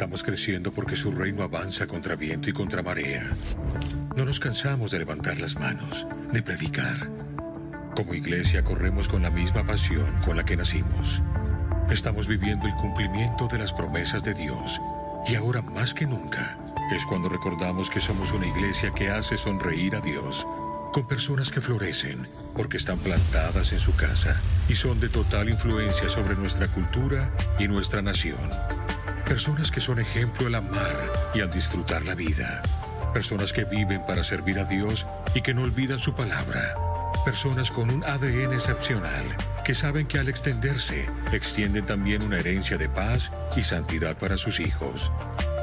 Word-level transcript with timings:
Estamos 0.00 0.22
creciendo 0.22 0.72
porque 0.72 0.96
su 0.96 1.10
reino 1.10 1.42
avanza 1.42 1.86
contra 1.86 2.16
viento 2.16 2.48
y 2.48 2.54
contra 2.54 2.82
marea. 2.82 3.22
No 4.16 4.24
nos 4.24 4.40
cansamos 4.40 4.92
de 4.92 4.98
levantar 4.98 5.38
las 5.38 5.56
manos, 5.56 6.06
de 6.32 6.42
predicar. 6.42 7.10
Como 7.94 8.14
iglesia 8.14 8.64
corremos 8.64 9.08
con 9.08 9.20
la 9.20 9.28
misma 9.28 9.62
pasión 9.62 10.10
con 10.24 10.38
la 10.38 10.44
que 10.46 10.56
nacimos. 10.56 11.20
Estamos 11.90 12.28
viviendo 12.28 12.66
el 12.66 12.72
cumplimiento 12.76 13.46
de 13.46 13.58
las 13.58 13.74
promesas 13.74 14.24
de 14.24 14.32
Dios 14.32 14.80
y 15.28 15.34
ahora 15.34 15.60
más 15.60 15.92
que 15.92 16.06
nunca 16.06 16.56
es 16.96 17.04
cuando 17.04 17.28
recordamos 17.28 17.90
que 17.90 18.00
somos 18.00 18.32
una 18.32 18.46
iglesia 18.46 18.92
que 18.92 19.10
hace 19.10 19.36
sonreír 19.36 19.96
a 19.96 20.00
Dios 20.00 20.46
con 20.94 21.06
personas 21.06 21.50
que 21.50 21.60
florecen 21.60 22.26
porque 22.56 22.78
están 22.78 22.98
plantadas 23.00 23.74
en 23.74 23.80
su 23.80 23.94
casa 23.96 24.40
y 24.66 24.76
son 24.76 24.98
de 24.98 25.10
total 25.10 25.50
influencia 25.50 26.08
sobre 26.08 26.36
nuestra 26.36 26.68
cultura 26.68 27.30
y 27.58 27.68
nuestra 27.68 28.00
nación. 28.00 28.48
Personas 29.30 29.70
que 29.70 29.78
son 29.78 30.00
ejemplo 30.00 30.48
al 30.48 30.56
amar 30.56 31.30
y 31.32 31.40
al 31.40 31.52
disfrutar 31.52 32.04
la 32.04 32.16
vida. 32.16 32.62
Personas 33.14 33.52
que 33.52 33.62
viven 33.62 34.04
para 34.04 34.24
servir 34.24 34.58
a 34.58 34.64
Dios 34.64 35.06
y 35.34 35.40
que 35.40 35.54
no 35.54 35.62
olvidan 35.62 36.00
su 36.00 36.16
palabra. 36.16 36.74
Personas 37.24 37.70
con 37.70 37.90
un 37.90 38.02
ADN 38.02 38.52
excepcional 38.52 39.22
que 39.64 39.76
saben 39.76 40.08
que 40.08 40.18
al 40.18 40.28
extenderse 40.28 41.08
extienden 41.30 41.86
también 41.86 42.22
una 42.22 42.40
herencia 42.40 42.76
de 42.76 42.88
paz 42.88 43.30
y 43.56 43.62
santidad 43.62 44.18
para 44.18 44.36
sus 44.36 44.58
hijos. 44.58 45.12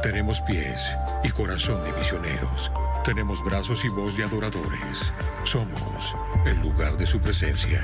Tenemos 0.02 0.40
pies 0.40 0.96
y 1.26 1.30
corazón 1.32 1.84
de 1.84 1.92
misioneros. 1.92 2.72
Tenemos 3.04 3.44
brazos 3.44 3.84
y 3.84 3.90
voz 3.90 4.16
de 4.16 4.24
adoradores. 4.24 5.12
Somos 5.44 6.16
el 6.46 6.58
lugar 6.62 6.96
de 6.96 7.06
su 7.06 7.20
presencia. 7.20 7.84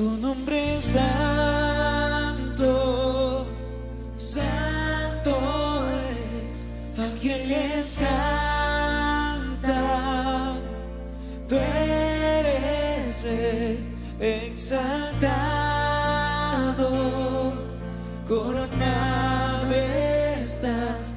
Tu 0.00 0.08
nombre 0.16 0.76
es 0.76 0.84
santo, 0.96 2.64
santo 4.16 5.36
es 6.08 6.64
a 6.98 7.06
quien 7.20 7.46
les 7.46 7.98
canta. 7.98 9.78
Tú 11.46 11.56
eres 11.56 13.22
rey 13.24 13.78
exaltado, 14.20 14.80
coronado 18.26 19.74
estás 20.42 21.14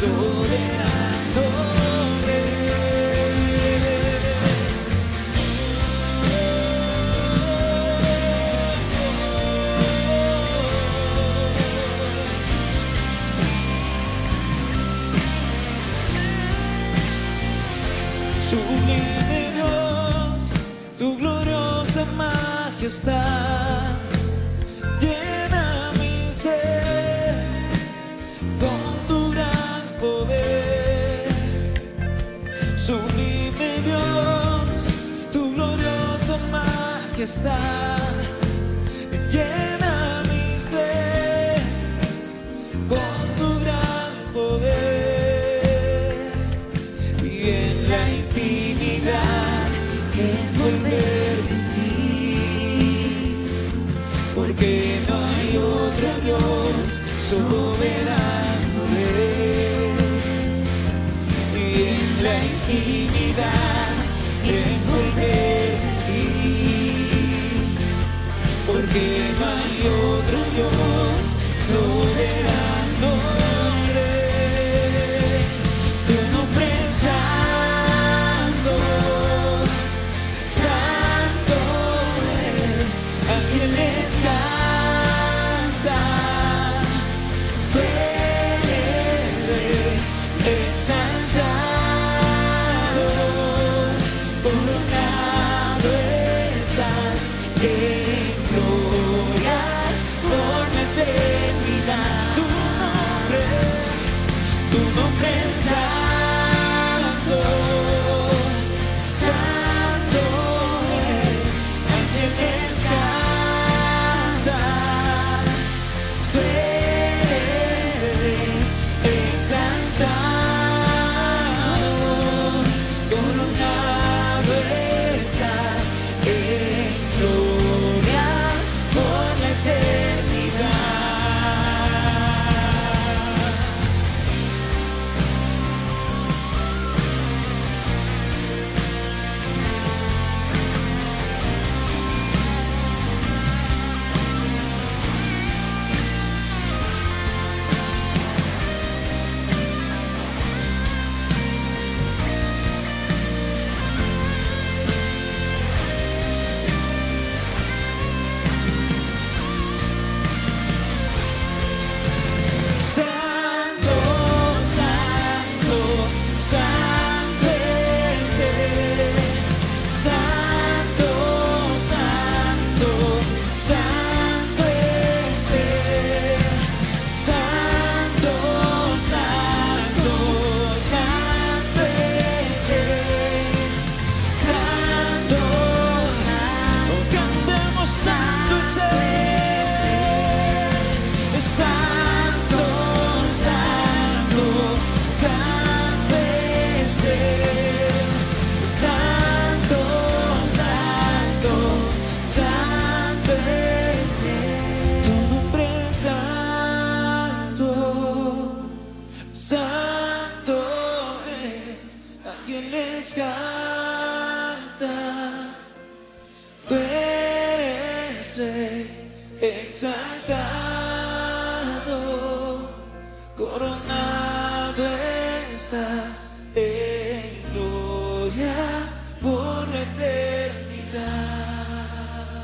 Dios 0.00 0.97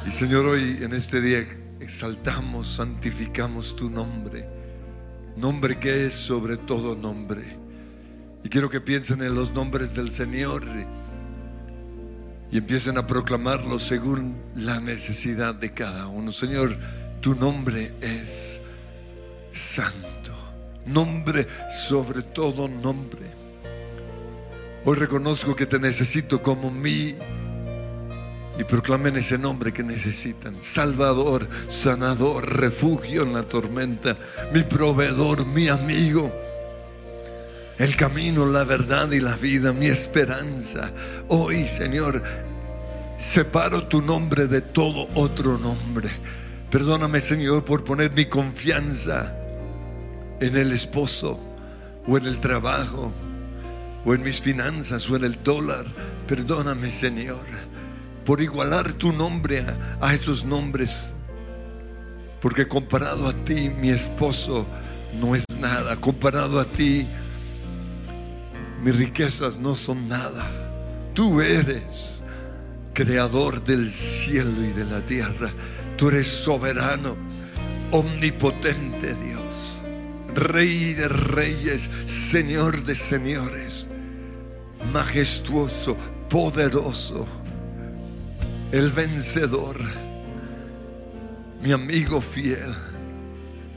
Y 0.06 0.11
Señor, 0.11 0.45
hoy 0.45 0.81
en 0.83 0.93
este 0.93 1.23
día 1.23 1.47
exaltamos, 1.81 2.67
santificamos 2.67 3.75
tu 3.75 3.89
nombre, 3.89 4.47
nombre 5.35 5.79
que 5.79 6.05
es 6.05 6.15
sobre 6.15 6.59
todo 6.59 6.95
nombre. 6.95 7.56
Y 8.45 8.51
quiero 8.51 8.69
que 8.69 8.83
piensen 8.83 9.23
en 9.23 9.35
los 9.35 9.53
nombres 9.53 9.95
del 9.95 10.12
Señor 10.12 10.62
y 12.51 12.59
empiecen 12.59 12.99
a 12.99 13.06
proclamarlos 13.06 13.83
según 13.83 14.37
la 14.55 14.79
necesidad 14.79 15.55
de 15.55 15.73
cada 15.73 16.06
uno. 16.06 16.33
Señor, 16.33 16.77
tu 17.23 17.35
nombre 17.35 17.95
es 18.03 18.61
santo, 19.53 20.35
nombre 20.85 21.47
sobre 21.71 22.23
todo 22.23 22.69
nombre. 22.69 23.23
Hoy 24.85 24.97
reconozco 24.97 25.56
que 25.56 25.65
te 25.65 25.79
necesito 25.79 26.43
como 26.43 26.71
mi 26.71 27.15
y 28.59 28.65
proclamen 28.65 29.17
ese 29.17 29.39
nombre 29.39 29.73
que 29.73 29.83
necesitan. 29.83 30.62
Salvador, 30.62 31.49
sanador, 31.67 32.59
refugio 32.59 33.23
en 33.23 33.35
la 33.35 33.43
tormenta, 33.43 34.17
mi 34.53 34.62
proveedor, 34.62 35.47
mi 35.47 35.69
amigo. 35.69 36.33
El 37.79 37.97
camino, 37.97 38.47
la 38.47 38.62
verdad 38.65 39.11
y 39.11 39.21
la 39.21 39.35
vida, 39.35 39.73
mi 39.73 39.87
esperanza. 39.87 40.93
Hoy, 41.29 41.67
Señor, 41.67 42.23
separo 43.19 43.89
tu 43.89 44.01
nombre 44.01 44.47
de 44.47 44.61
todo 44.61 45.09
otro 45.15 45.59
nombre. 45.59 46.11
Perdóname, 46.71 47.21
Señor, 47.21 47.65
por 47.65 47.85
poner 47.85 48.12
mi 48.12 48.27
confianza 48.27 49.37
en 50.41 50.56
el 50.56 50.73
esposo 50.73 51.41
o 52.06 52.17
en 52.17 52.27
el 52.27 52.39
trabajo 52.39 53.13
o 54.05 54.15
en 54.15 54.23
mis 54.23 54.41
finanzas 54.41 55.08
o 55.11 55.17
en 55.17 55.25
el 55.25 55.43
dólar. 55.43 55.87
Perdóname, 56.29 56.93
Señor, 56.93 57.44
por 58.24 58.40
igualar 58.40 58.93
tu 58.93 59.12
nombre 59.12 59.64
a, 60.00 60.14
esos 60.14 60.44
nombres. 60.44 61.10
Porque 62.40 62.66
comparado 62.66 63.28
a 63.28 63.32
ti, 63.32 63.69
mi 63.69 63.90
esposo 63.90 64.66
no 65.19 65.34
es 65.34 65.44
nada. 65.58 65.96
Comparado 65.96 66.60
a 66.60 66.64
ti, 66.64 67.06
mis 68.82 68.96
riquezas 68.96 69.58
no 69.58 69.74
son 69.74 70.08
nada. 70.08 70.44
Tú 71.14 71.40
eres 71.40 72.22
creador 72.93 73.62
del 73.64 73.90
cielo 73.90 74.64
y 74.64 74.72
de 74.72 74.84
la 74.84 75.04
tierra. 75.04 75.52
Tú 75.96 76.08
eres 76.08 76.26
soberano, 76.26 77.16
omnipotente 77.90 79.14
Dios, 79.14 79.82
Rey 80.34 80.94
de 80.94 81.06
reyes, 81.06 81.88
Señor 82.06 82.82
de 82.82 82.96
señores, 82.96 83.88
majestuoso, 84.93 85.96
poderoso, 86.28 87.26
el 88.74 88.90
vencedor, 88.90 89.76
mi 91.62 91.70
amigo 91.70 92.20
fiel, 92.20 92.74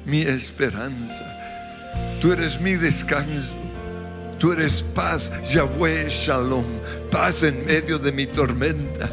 mi 0.06 0.22
esperanza. 0.22 1.24
Tú 2.20 2.34
eres 2.34 2.60
mi 2.60 2.74
descanso. 2.74 3.56
Tú 4.40 4.54
eres 4.54 4.82
paz, 4.82 5.32
Yahweh 5.52 6.10
Shalom, 6.10 6.66
paz 7.12 7.44
en 7.44 7.64
medio 7.66 8.00
de 8.00 8.12
mi 8.12 8.26
tormenta. 8.26 9.08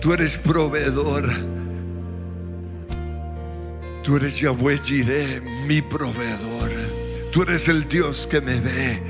Tú 0.00 0.12
eres 0.12 0.36
proveedor. 0.36 1.28
Tú 4.04 4.16
eres 4.16 4.38
Yahweh 4.38 4.78
Jireh, 4.78 5.40
mi 5.66 5.82
proveedor. 5.82 6.70
Tú 7.32 7.42
eres 7.42 7.68
el 7.68 7.88
Dios 7.88 8.28
que 8.28 8.40
me 8.40 8.60
ve. 8.60 9.02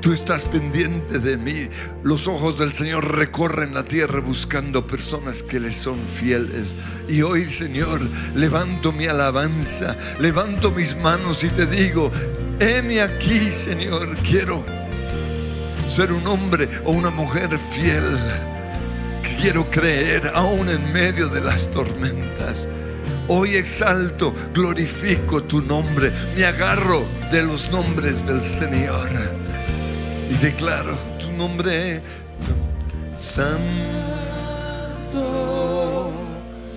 Tú 0.00 0.12
estás 0.12 0.44
pendiente 0.44 1.18
de 1.18 1.36
mí. 1.36 1.68
Los 2.04 2.28
ojos 2.28 2.58
del 2.58 2.72
Señor 2.72 3.16
recorren 3.16 3.74
la 3.74 3.82
tierra 3.82 4.20
buscando 4.20 4.86
personas 4.86 5.42
que 5.42 5.58
le 5.58 5.72
son 5.72 6.06
fieles. 6.06 6.76
Y 7.08 7.22
hoy, 7.22 7.46
Señor, 7.46 8.00
levanto 8.34 8.92
mi 8.92 9.06
alabanza, 9.06 9.96
levanto 10.20 10.70
mis 10.70 10.96
manos 10.96 11.42
y 11.42 11.48
te 11.48 11.66
digo, 11.66 12.12
heme 12.60 13.02
aquí, 13.02 13.50
Señor. 13.50 14.16
Quiero 14.18 14.64
ser 15.88 16.12
un 16.12 16.26
hombre 16.28 16.68
o 16.84 16.92
una 16.92 17.10
mujer 17.10 17.50
fiel 17.58 18.18
quiero 19.40 19.70
creer 19.70 20.32
aún 20.34 20.68
en 20.68 20.92
medio 20.92 21.28
de 21.28 21.40
las 21.40 21.70
tormentas. 21.70 22.68
Hoy 23.28 23.56
exalto, 23.56 24.34
glorifico 24.52 25.42
tu 25.42 25.62
nombre, 25.62 26.12
me 26.34 26.44
agarro 26.44 27.06
de 27.30 27.42
los 27.42 27.70
nombres 27.70 28.26
del 28.26 28.42
Señor 28.42 29.47
y 30.30 30.34
declaro 30.34 30.94
tu 31.18 31.32
nombre 31.32 32.02
santo, 33.16 33.72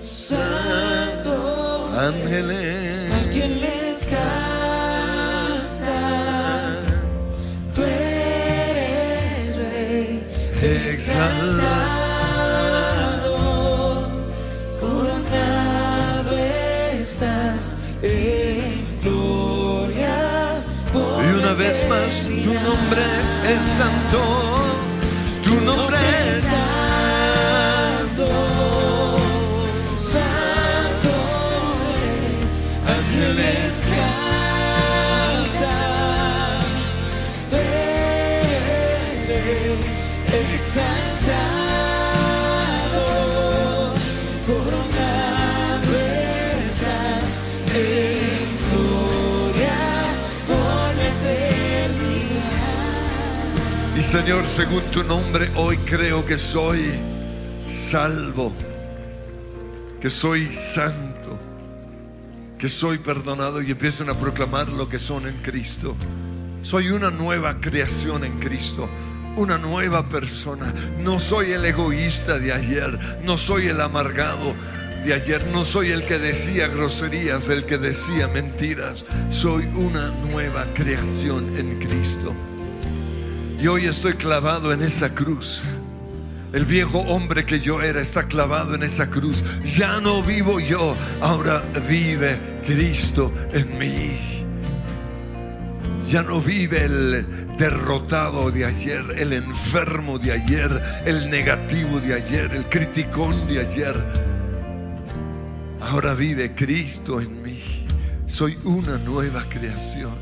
santo, 0.01 1.89
ángeles. 1.98 3.12
ángeles 3.13 4.08
cantan, 4.10 5.58
tú 7.75 7.81
eres 7.84 9.58
rey, 9.58 10.24
exaltado, 10.62 11.79
coronado 14.79 16.38
estás 16.93 17.72
en 18.01 19.00
gloria. 19.01 20.17
Y 20.93 21.39
una 21.39 21.53
vez 21.53 21.88
más, 21.88 22.30
nombre 22.63 23.03
es 23.46 23.62
santo, 23.77 24.20
tu 25.44 25.62
nombre 25.62 25.98
es 26.30 26.44
santo, 26.44 28.27
santo 30.00 31.13
es, 32.44 32.51
ángeles 32.98 33.72
cantan, 34.77 35.56
desde 37.50 39.39
exaltado, 40.56 41.11
Señor, 54.12 54.44
según 54.58 54.84
tu 54.91 55.03
nombre, 55.03 55.50
hoy 55.56 55.77
creo 55.77 56.25
que 56.25 56.36
soy 56.36 57.00
salvo, 57.65 58.51
que 60.01 60.10
soy 60.10 60.51
santo, 60.51 61.39
que 62.58 62.68
soy 62.68 62.98
perdonado 62.98 63.62
y 63.62 63.72
empiezan 63.72 64.10
a 64.10 64.13
proclamar 64.13 64.68
lo 64.68 64.89
que 64.89 65.00
son 65.00 65.27
en 65.27 65.38
Cristo. 65.38 65.96
Soy 66.62 66.89
una 66.89 67.10
nueva 67.10 67.62
creación 67.62 68.25
en 68.25 68.38
Cristo. 68.41 68.89
Una 69.38 69.58
nueva 69.58 70.10
persona. 70.10 70.74
No 71.00 71.18
soy 71.18 71.53
el 71.53 71.63
egoísta 71.63 72.38
de 72.38 72.51
ayer. 72.51 73.00
No 73.24 73.38
soy 73.38 73.68
el 73.68 73.80
amargado 73.80 74.53
de 75.06 75.13
ayer. 75.13 75.48
No 75.48 75.63
soy 75.63 75.91
el 75.91 76.03
que 76.03 76.18
decía 76.18 76.68
groserías, 76.68 77.48
el 77.48 77.65
que 77.65 77.77
decía 77.77 78.27
mentiras. 78.27 79.06
Soy 79.30 79.70
una 79.74 80.10
nueva 80.10 80.65
creación 80.74 81.56
en 81.58 81.80
Cristo. 81.80 82.36
Y 83.62 83.68
hoy 83.68 83.86
estoy 83.86 84.13
clavado 84.13 84.74
en 84.74 84.82
esa 84.82 85.13
cruz. 85.13 85.62
El 86.51 86.65
viejo 86.65 86.98
hombre 86.98 87.46
que 87.46 87.60
yo 87.60 87.80
era 87.84 88.01
está 88.01 88.24
clavado 88.24 88.74
en 88.74 88.82
esa 88.82 89.08
cruz. 89.08 89.44
Ya 89.77 90.01
no 90.01 90.24
vivo 90.24 90.60
yo, 90.60 90.96
ahora 91.22 91.62
vive 91.88 92.60
Cristo 92.65 93.32
en 93.53 93.77
mí. 93.77 94.18
Ya 96.08 96.24
no 96.24 96.41
vive 96.41 96.86
el 96.86 97.56
derrotado 97.56 98.50
de 98.50 98.65
ayer, 98.65 99.06
el 99.15 99.32
enfermo 99.32 100.18
de 100.18 100.32
ayer, 100.32 101.03
el 101.06 101.30
negativo 101.30 102.00
de 102.00 102.15
ayer, 102.15 102.51
el 102.56 102.68
criticón 102.68 103.48
de 103.48 103.60
ayer. 103.60 103.96
Ahora 105.80 106.15
vive 106.15 106.56
Cristo 106.56 107.22
en 107.22 107.44
mí. 107.44 107.86
Soy 108.25 108.58
una 108.63 108.98
nueva 108.98 109.48
creación. 109.48 110.15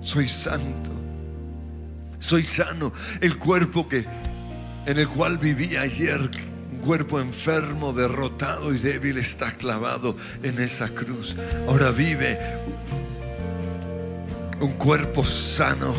Soy 0.00 0.26
santo. 0.26 1.03
Soy 2.24 2.42
sano. 2.42 2.90
El 3.20 3.36
cuerpo 3.36 3.86
que 3.86 4.06
en 4.86 4.98
el 4.98 5.06
cual 5.06 5.36
viví 5.36 5.76
ayer, 5.76 6.18
un 6.18 6.78
cuerpo 6.78 7.20
enfermo, 7.20 7.92
derrotado 7.92 8.72
y 8.72 8.78
débil, 8.78 9.18
está 9.18 9.52
clavado 9.52 10.16
en 10.42 10.58
esa 10.58 10.88
cruz. 10.88 11.36
Ahora 11.68 11.90
vive 11.90 12.38
un 14.58 14.72
cuerpo 14.72 15.22
sano, 15.22 15.92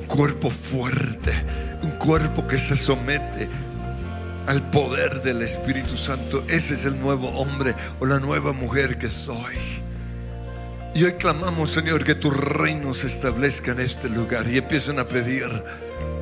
un 0.00 0.06
cuerpo 0.08 0.50
fuerte, 0.50 1.32
un 1.80 1.92
cuerpo 1.92 2.48
que 2.48 2.58
se 2.58 2.74
somete 2.74 3.48
al 4.48 4.68
poder 4.70 5.22
del 5.22 5.42
Espíritu 5.42 5.96
Santo. 5.96 6.42
Ese 6.48 6.74
es 6.74 6.84
el 6.84 6.98
nuevo 6.98 7.28
hombre 7.28 7.76
o 8.00 8.06
la 8.06 8.18
nueva 8.18 8.52
mujer 8.52 8.98
que 8.98 9.10
soy. 9.10 9.85
Y 10.96 11.04
hoy 11.04 11.12
clamamos, 11.12 11.72
Señor, 11.72 12.04
que 12.04 12.14
tu 12.14 12.30
reino 12.30 12.94
se 12.94 13.06
establezca 13.06 13.72
en 13.72 13.80
este 13.80 14.08
lugar 14.08 14.48
y 14.48 14.56
empiezan 14.56 14.98
a 14.98 15.04
pedir 15.04 15.44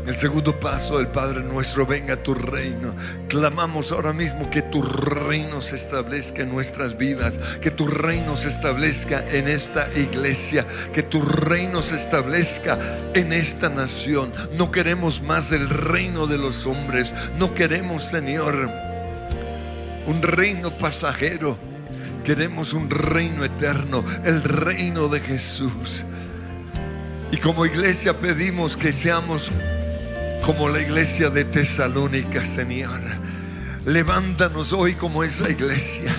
el 0.04 0.16
segundo 0.16 0.58
paso 0.58 0.98
del 0.98 1.06
Padre 1.06 1.44
nuestro, 1.44 1.86
venga 1.86 2.20
tu 2.20 2.34
reino. 2.34 2.92
Clamamos 3.28 3.92
ahora 3.92 4.12
mismo 4.12 4.50
que 4.50 4.62
tu 4.62 4.82
reino 4.82 5.62
se 5.62 5.76
establezca 5.76 6.42
en 6.42 6.50
nuestras 6.50 6.98
vidas, 6.98 7.38
que 7.62 7.70
tu 7.70 7.86
reino 7.86 8.34
se 8.34 8.48
establezca 8.48 9.24
en 9.30 9.46
esta 9.46 9.88
iglesia, 9.96 10.66
que 10.92 11.04
tu 11.04 11.22
reino 11.22 11.80
se 11.80 11.94
establezca 11.94 12.76
en 13.14 13.32
esta 13.32 13.68
nación. 13.68 14.32
No 14.54 14.72
queremos 14.72 15.22
más 15.22 15.52
el 15.52 15.68
reino 15.68 16.26
de 16.26 16.38
los 16.38 16.66
hombres, 16.66 17.14
no 17.38 17.54
queremos, 17.54 18.02
Señor, 18.02 18.72
un 20.08 20.20
reino 20.20 20.76
pasajero. 20.76 21.73
Queremos 22.24 22.72
un 22.72 22.88
reino 22.88 23.44
eterno, 23.44 24.02
el 24.24 24.42
reino 24.42 25.08
de 25.08 25.20
Jesús. 25.20 26.04
Y 27.30 27.36
como 27.36 27.66
iglesia 27.66 28.18
pedimos 28.18 28.78
que 28.78 28.92
seamos 28.94 29.52
como 30.42 30.70
la 30.70 30.80
iglesia 30.80 31.28
de 31.28 31.44
Tesalónica, 31.44 32.42
Señor. 32.42 33.00
Levántanos 33.84 34.72
hoy 34.72 34.94
como 34.94 35.22
esa 35.22 35.50
iglesia, 35.50 36.16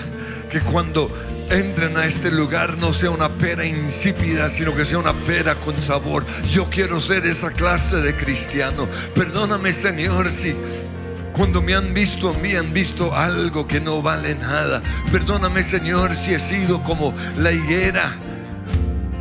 que 0.48 0.60
cuando 0.60 1.10
entren 1.50 1.96
a 1.96 2.06
este 2.06 2.30
lugar 2.30 2.78
no 2.78 2.92
sea 2.92 3.10
una 3.10 3.28
pera 3.28 3.64
insípida, 3.64 4.48
sino 4.48 4.76
que 4.76 4.84
sea 4.84 4.98
una 4.98 5.14
pera 5.14 5.56
con 5.56 5.76
sabor. 5.78 6.24
Yo 6.52 6.70
quiero 6.70 7.00
ser 7.00 7.26
esa 7.26 7.50
clase 7.50 7.96
de 7.96 8.16
cristiano. 8.16 8.88
Perdóname, 9.14 9.72
Señor, 9.72 10.28
si 10.30 10.54
cuando 11.36 11.60
me 11.60 11.74
han 11.74 11.92
visto, 11.92 12.32
me 12.40 12.56
han 12.56 12.72
visto 12.72 13.14
algo 13.14 13.68
que 13.68 13.78
no 13.78 14.00
vale 14.00 14.34
nada. 14.34 14.82
Perdóname, 15.12 15.62
Señor, 15.62 16.14
si 16.16 16.32
he 16.32 16.38
sido 16.38 16.82
como 16.82 17.12
la 17.36 17.52
higuera 17.52 18.16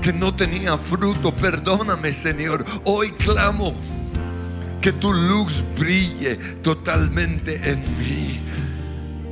que 0.01 0.13
no 0.13 0.33
tenía 0.33 0.77
fruto. 0.77 1.35
Perdóname, 1.35 2.13
Señor. 2.13 2.63
Hoy 2.85 3.11
clamo 3.13 3.73
que 4.79 4.93
tu 4.93 5.11
luz 5.13 5.61
brille 5.77 6.37
totalmente 6.61 7.59
en 7.69 7.81
mí. 7.97 8.39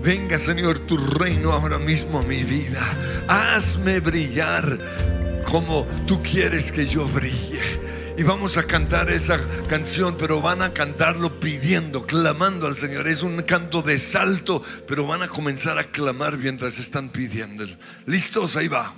Venga, 0.03 0.37
Señor, 0.37 0.79
tu 0.79 0.97
reino 0.97 1.53
ahora 1.53 1.79
mismo 1.79 2.19
a 2.19 2.23
mi 2.23 2.43
vida. 2.43 2.81
Hazme 3.29 4.01
brillar 4.01 4.77
como 5.45 5.85
tú 6.05 6.21
quieres 6.21 6.69
que 6.69 6.85
yo 6.85 7.07
brille. 7.07 7.92
Y 8.15 8.21
vamos 8.21 8.57
a 8.57 8.63
cantar 8.63 9.09
esa 9.09 9.39
canción, 9.67 10.15
pero 10.17 10.39
van 10.39 10.61
a 10.61 10.71
cantarlo 10.71 11.39
pidiendo, 11.39 12.05
clamando 12.05 12.67
al 12.67 12.75
Señor. 12.75 13.07
Es 13.07 13.23
un 13.23 13.41
canto 13.41 13.81
de 13.81 13.97
salto, 13.97 14.61
pero 14.87 15.07
van 15.07 15.23
a 15.23 15.27
comenzar 15.27 15.79
a 15.79 15.85
clamar 15.85 16.37
mientras 16.37 16.77
están 16.77 17.09
pidiendo. 17.09 17.65
¿Listos? 18.05 18.55
Ahí 18.55 18.67
va. 18.67 18.93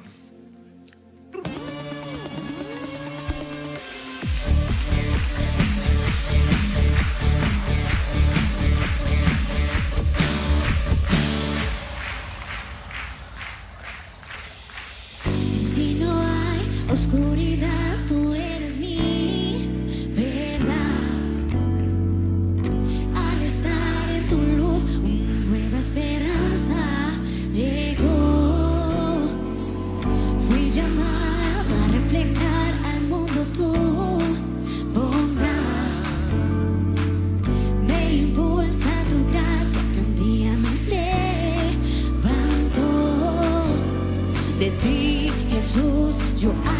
you. 46.45 46.74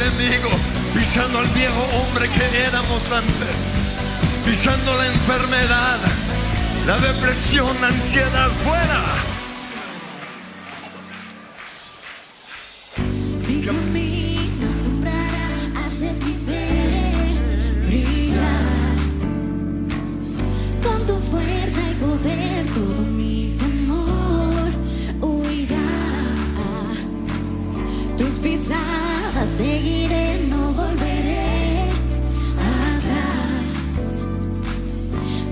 Enemigo, 0.00 0.50
pisando 0.94 1.38
al 1.38 1.46
viejo 1.48 1.82
hombre 1.94 2.28
que 2.28 2.58
éramos 2.64 3.02
antes, 3.10 3.56
pisando 4.44 4.96
la 4.96 5.06
enfermedad, 5.06 5.98
la 6.86 6.98
depresión, 6.98 7.74
la 7.80 7.88
ansiedad 7.88 8.50
fuera. 8.64 9.35
Seguiré, 29.56 30.46
no 30.50 30.72
volveré 30.72 31.88
atrás. 32.74 33.68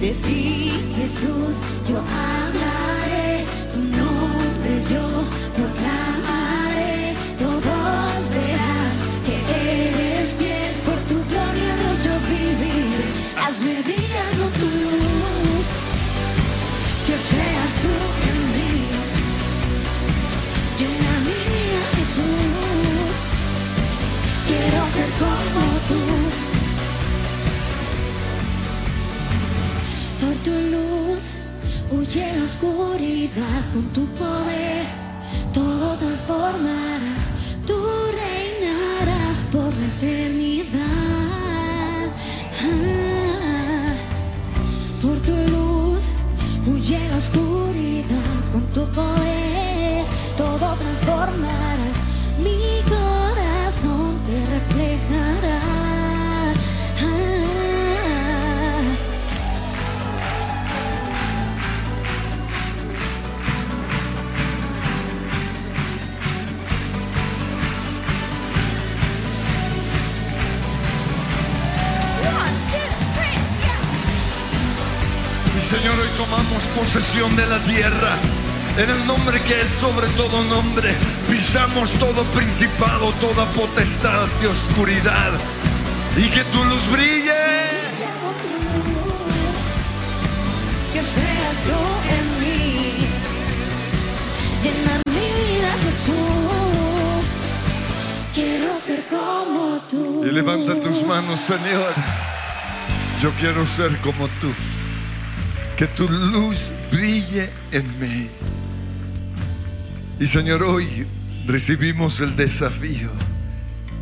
De 0.00 0.10
ti, 0.24 0.72
Jesús, 0.96 1.54
yo 1.88 1.98
hablaré, 1.98 2.47
ser 24.98 25.10
como 25.22 25.64
tú. 25.90 26.00
Por 30.20 30.34
tu 30.46 30.56
luz 30.74 31.24
huye 31.94 32.26
la 32.38 32.44
oscuridad 32.50 33.62
con 33.72 33.84
tu 33.96 34.04
poder. 34.22 34.84
Todo 35.58 35.86
transformarás, 36.02 37.22
tú 37.68 37.78
reinarás 38.22 39.36
por 39.54 39.70
la 39.80 39.86
eternidad. 39.94 40.82
Ah, 42.68 43.92
por 45.02 45.16
tu 45.28 45.36
luz 45.54 46.04
huye 46.70 47.00
la 47.12 47.18
oscuridad 47.24 48.38
con 48.52 48.64
tu 48.76 48.82
poder. 48.98 50.04
Todo 50.42 50.66
transformarás, 50.82 51.67
tomamos 76.28 76.62
posesión 76.76 77.34
de 77.36 77.46
la 77.46 77.58
tierra. 77.60 78.16
En 78.76 78.90
el 78.90 79.06
nombre 79.06 79.40
que 79.40 79.60
es 79.60 79.70
sobre 79.80 80.06
todo 80.08 80.44
nombre, 80.44 80.94
pisamos 81.28 81.90
todo 81.98 82.22
principado, 82.36 83.12
toda 83.20 83.46
potestad 83.46 84.26
de 84.40 84.48
oscuridad. 84.48 85.32
Y 86.16 86.28
que 86.28 86.44
tu 86.44 86.64
luz 86.64 86.90
brille. 86.92 87.32
que 90.92 91.02
seas 91.02 91.56
tú 91.68 91.80
en 92.16 92.26
mí. 92.40 93.06
Llena 94.62 95.00
mi 95.06 95.28
vida, 95.40 95.70
Jesús. 95.84 97.26
Quiero 98.34 98.78
ser 98.78 99.04
como 99.08 99.80
tú. 99.88 100.24
Y 100.24 100.30
levanta 100.30 100.74
tus 100.74 101.02
manos, 101.06 101.40
Señor. 101.40 101.92
Yo 103.22 103.30
quiero 103.40 103.66
ser 103.66 103.96
como 103.98 104.28
tú. 104.40 104.52
Que 105.78 105.86
tu 105.86 106.08
luz 106.08 106.72
brille 106.90 107.50
en 107.70 107.86
mí. 108.00 108.28
Y 110.18 110.26
Señor, 110.26 110.64
hoy 110.64 111.06
recibimos 111.46 112.18
el 112.18 112.34
desafío 112.34 113.10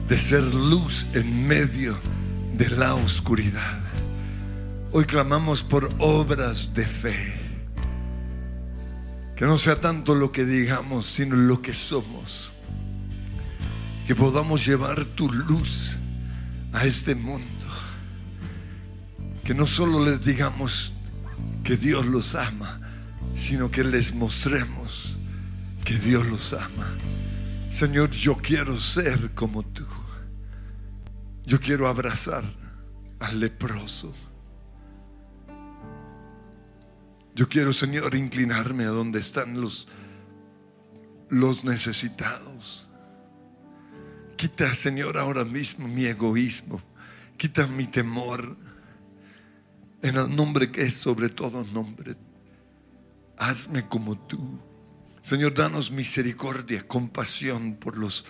de 0.08 0.18
ser 0.18 0.42
luz 0.54 1.04
en 1.12 1.46
medio 1.46 2.00
de 2.54 2.70
la 2.70 2.94
oscuridad. 2.94 3.82
Hoy 4.90 5.04
clamamos 5.04 5.62
por 5.62 5.90
obras 5.98 6.72
de 6.72 6.86
fe. 6.86 7.34
Que 9.36 9.44
no 9.44 9.58
sea 9.58 9.78
tanto 9.78 10.14
lo 10.14 10.32
que 10.32 10.46
digamos, 10.46 11.04
sino 11.04 11.36
lo 11.36 11.60
que 11.60 11.74
somos. 11.74 12.52
Que 14.06 14.14
podamos 14.14 14.64
llevar 14.64 15.04
tu 15.04 15.30
luz 15.30 15.98
a 16.72 16.86
este 16.86 17.14
mundo. 17.14 17.66
Que 19.44 19.52
no 19.52 19.66
solo 19.66 20.02
les 20.02 20.22
digamos 20.22 20.95
que 21.66 21.76
Dios 21.76 22.06
los 22.06 22.36
ama, 22.36 22.80
sino 23.34 23.68
que 23.72 23.82
les 23.82 24.14
mostremos 24.14 25.16
que 25.84 25.98
Dios 25.98 26.24
los 26.28 26.52
ama. 26.52 26.96
Señor, 27.70 28.10
yo 28.12 28.36
quiero 28.36 28.78
ser 28.78 29.34
como 29.34 29.64
tú. 29.64 29.84
Yo 31.44 31.58
quiero 31.58 31.88
abrazar 31.88 32.44
al 33.18 33.40
leproso. 33.40 34.14
Yo 37.34 37.48
quiero, 37.48 37.72
Señor, 37.72 38.14
inclinarme 38.14 38.84
a 38.84 38.90
donde 38.90 39.18
están 39.18 39.60
los, 39.60 39.88
los 41.30 41.64
necesitados. 41.64 42.86
Quita, 44.36 44.72
Señor, 44.72 45.18
ahora 45.18 45.44
mismo 45.44 45.88
mi 45.88 46.04
egoísmo. 46.04 46.80
Quita 47.36 47.66
mi 47.66 47.88
temor. 47.88 48.56
En 50.02 50.16
el 50.16 50.34
nombre 50.34 50.70
que 50.70 50.82
es 50.82 50.94
sobre 50.94 51.28
todo 51.28 51.64
nombre. 51.64 52.16
Hazme 53.36 53.88
como 53.88 54.18
tú. 54.18 54.58
Señor, 55.22 55.54
danos 55.54 55.90
misericordia, 55.90 56.86
compasión 56.86 57.76
por 57.76 57.96
los 57.96 58.24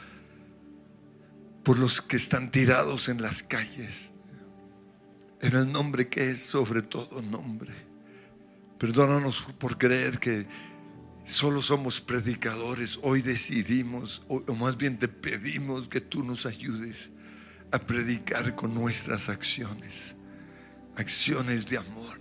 por 1.63 1.79
los 1.79 2.01
que 2.01 2.17
están 2.17 2.53
tirados 2.53 3.09
en 3.09 3.21
las 3.21 3.43
calles. 3.43 4.13
En 5.41 5.57
el 5.57 5.73
nombre 5.73 6.09
que 6.09 6.31
es 6.31 6.41
sobre 6.41 6.83
todo 6.83 7.21
nombre. 7.23 7.73
Perdónanos 8.79 9.43
por 9.59 9.77
creer 9.77 10.21
que 10.21 10.47
solo 11.25 11.61
somos 11.61 12.01
predicadores. 12.01 13.01
Hoy 13.03 13.21
decidimos, 13.21 14.23
o 14.29 14.45
o 14.47 14.55
más 14.55 14.77
bien 14.77 14.97
te 14.97 15.09
pedimos 15.09 15.89
que 15.89 16.01
tú 16.01 16.23
nos 16.23 16.47
ayudes 16.47 17.11
a 17.73 17.81
predicar 17.81 18.55
con 18.55 18.73
nuestras 18.73 19.29
acciones. 19.29 20.16
Acciones 20.97 21.67
de 21.67 21.79
amor. 21.79 22.19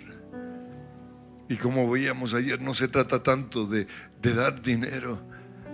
Y 1.48 1.58
como 1.58 1.90
veíamos 1.90 2.34
ayer, 2.34 2.60
no 2.60 2.74
se 2.74 2.88
trata 2.88 3.22
tanto 3.22 3.66
de, 3.66 3.88
dar 4.22 4.62
dinero, 4.62 5.22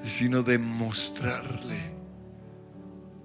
sino 0.04 0.44
de 0.44 0.58
mostrarle 0.58 1.94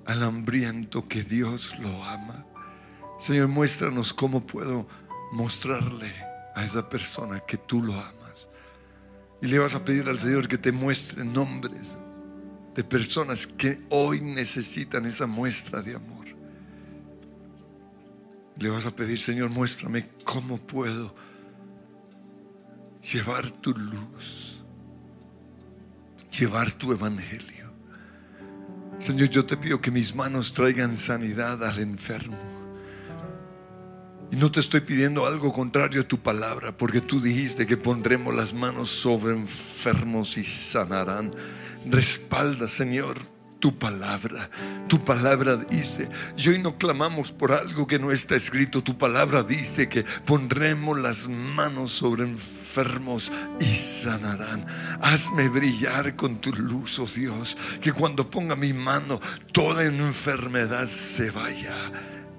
al 0.05 0.23
hambriento 0.23 1.09
que 1.09 1.25
Dios 1.25 1.77
lo 1.81 2.05
ama. 2.05 2.47
Señor, 3.19 3.49
muéstranos 3.49 4.13
cómo 4.13 4.47
puedo 4.47 4.87
mostrarle 5.33 6.15
a 6.55 6.63
esa 6.63 6.89
persona 6.89 7.41
que 7.41 7.57
tú 7.57 7.83
lo 7.83 7.95
amas. 7.95 8.49
Y 9.43 9.49
le 9.49 9.59
vas 9.59 9.75
a 9.75 9.85
pedir 9.85 10.09
al 10.09 10.19
Señor 10.19 10.47
que 10.47 10.59
te 10.59 10.71
muestre 10.71 11.25
nombres 11.25 11.99
de 12.75 12.85
personas 12.85 13.47
que 13.47 13.81
hoy 13.89 14.21
necesitan 14.21 15.07
esa 15.07 15.27
muestra 15.27 15.83
de 15.83 15.97
amor. 15.97 16.26
Le 18.59 18.71
vas 18.71 18.87
a 18.87 18.91
pedir, 18.91 19.19
Señor, 19.19 19.51
muéstrame 19.51 20.09
cómo 20.25 20.59
puedo 20.59 21.15
llevar 23.13 23.51
tu 23.51 23.73
luz, 23.73 24.59
llevar 26.39 26.73
tu 26.73 26.93
evangelio. 26.93 27.71
Señor, 28.99 29.29
yo 29.29 29.45
te 29.45 29.57
pido 29.57 29.81
que 29.81 29.91
mis 29.91 30.15
manos 30.15 30.55
traigan 30.55 30.97
sanidad 30.97 31.63
al 31.65 31.79
enfermo, 31.79 32.37
Y 34.29 34.37
no 34.37 34.51
te 34.51 34.59
estoy 34.59 34.81
pidiendo 34.81 35.25
algo 35.25 35.53
contrario 35.53 36.01
a 36.01 36.09
tu 36.09 36.19
palabra, 36.19 36.77
porque 36.77 37.01
tú 37.01 37.21
dijiste 37.21 37.65
que 37.65 37.77
pondremos 37.77 38.35
las 38.35 38.55
manos 38.55 38.89
sobre 38.89 39.33
enfermos 39.33 40.37
y 40.37 40.43
sanarán. 40.43 41.33
Respalda, 41.85 42.67
Señor, 42.67 43.19
tu 43.59 43.79
palabra. 43.79 44.51
Tu 44.89 45.05
palabra 45.05 45.57
dice, 45.57 46.09
y 46.37 46.49
hoy 46.49 46.59
no 46.59 46.79
clamamos 46.79 47.33
por 47.33 47.53
algo 47.53 47.87
que 47.87 47.99
no 47.99 48.13
está 48.13 48.37
escrito. 48.37 48.83
Tu 48.83 48.97
palabra 48.97 49.43
dice 49.43 49.89
que 49.89 50.05
pondremos 50.25 50.99
las 50.99 51.29
manos 51.29 51.93
sobre 51.93 52.25
enfermos 52.25 53.33
y 53.61 53.65
sanarán. 53.65 54.67
Hazme 55.01 55.49
brillar 55.49 56.17
con 56.17 56.41
tu 56.41 56.53
luz, 56.53 56.99
oh 56.99 57.07
Dios, 57.07 57.57
que 57.81 57.93
cuando 57.93 58.31
ponga 58.31 58.57
mi 58.57 58.73
mano 58.73 59.21
toda 59.53 59.85
enfermedad 59.85 60.87
se 60.87 61.31
vaya 61.31 61.91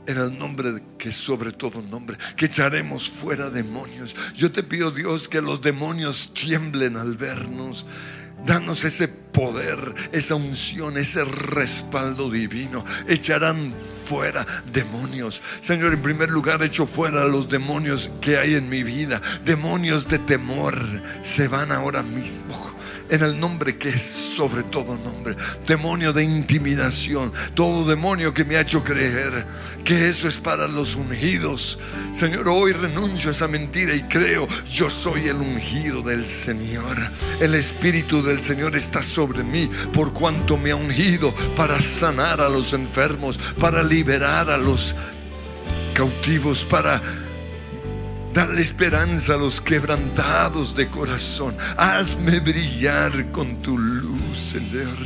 en 0.08 0.17
el 0.17 0.39
nombre 0.39 0.82
que 0.97 1.12
sobre 1.12 1.51
todo 1.51 1.82
nombre, 1.82 2.17
que 2.36 2.45
echaremos 2.45 3.10
fuera 3.10 3.49
demonios. 3.49 4.15
Yo 4.34 4.51
te 4.51 4.63
pido, 4.63 4.89
Dios, 4.89 5.27
que 5.27 5.41
los 5.41 5.62
demonios 5.62 6.34
tiemblen 6.34 6.95
al 6.95 7.17
vernos. 7.17 7.86
Danos 8.45 8.84
ese 8.84 9.08
poder, 9.08 9.93
esa 10.12 10.36
unción, 10.36 10.97
ese 10.97 11.26
respaldo 11.26 12.30
divino. 12.30 12.86
Echarán 13.08 13.73
fuera 13.73 14.45
demonios. 14.71 15.41
Señor, 15.62 15.93
en 15.93 16.02
primer 16.02 16.30
lugar, 16.30 16.63
echo 16.63 16.86
fuera 16.86 17.26
los 17.26 17.50
demonios 17.50 18.10
que 18.21 18.38
hay 18.38 18.56
en 18.56 18.69
mi 18.69 18.84
vida. 18.84 19.21
Demonios 19.43 20.08
de 20.08 20.19
temor 20.19 20.78
se 21.23 21.47
van 21.47 21.71
ahora 21.71 22.04
mismo 22.04 22.77
en 23.10 23.24
el 23.24 23.39
nombre 23.39 23.78
que 23.78 23.89
es 23.89 24.02
sobre 24.02 24.63
todo 24.63 24.98
nombre. 24.98 25.36
Demonio 25.65 26.13
de 26.13 26.24
intimidación, 26.24 27.32
todo 27.54 27.88
demonio 27.88 28.34
que 28.34 28.46
me 28.46 28.58
ha 28.58 28.62
hecho 28.62 28.84
creer 28.84 29.46
que 29.84 30.10
eso 30.10 30.28
es 30.28 30.39
para 30.39 30.67
los 30.67 30.96
ungidos. 30.96 31.80
Señor, 32.13 32.50
hoy 32.50 32.74
renuncio 32.74 33.30
a 33.30 33.32
esa 33.32 33.48
mentira 33.48 33.96
y 33.96 34.04
creo, 34.04 34.48
yo 34.72 34.89
soy 34.89 35.28
el 35.28 35.38
ungido 35.38 36.02
del 36.02 36.28
Señor. 36.28 36.98
El 37.39 37.56
Espíritu 37.56 38.22
del 38.22 38.41
Señor 38.41 38.76
está 38.76 39.02
sobre 39.02 39.43
mí 39.43 39.70
por 39.93 40.13
cuanto 40.13 40.58
me 40.58 40.72
ha 40.72 40.76
ungido 40.76 41.34
para 41.56 41.82
sanar 41.82 42.41
a 42.41 42.50
los 42.50 42.74
enfermos, 42.74 43.38
para 43.60 43.84
liberar 43.84 44.50
a 44.50 44.58
los 44.58 44.96
cautivos, 45.93 46.63
para 46.65 47.02
Dale 48.34 48.62
esperanza 48.62 49.34
a 49.34 49.38
los 49.38 49.62
quebrantados 49.62 50.76
de 50.76 50.90
corazón. 50.90 51.58
Hazme 51.78 52.40
brillar 52.40 53.32
con 53.32 53.62
tu 53.62 53.78
luz, 53.78 54.38
Señor. 54.38 54.98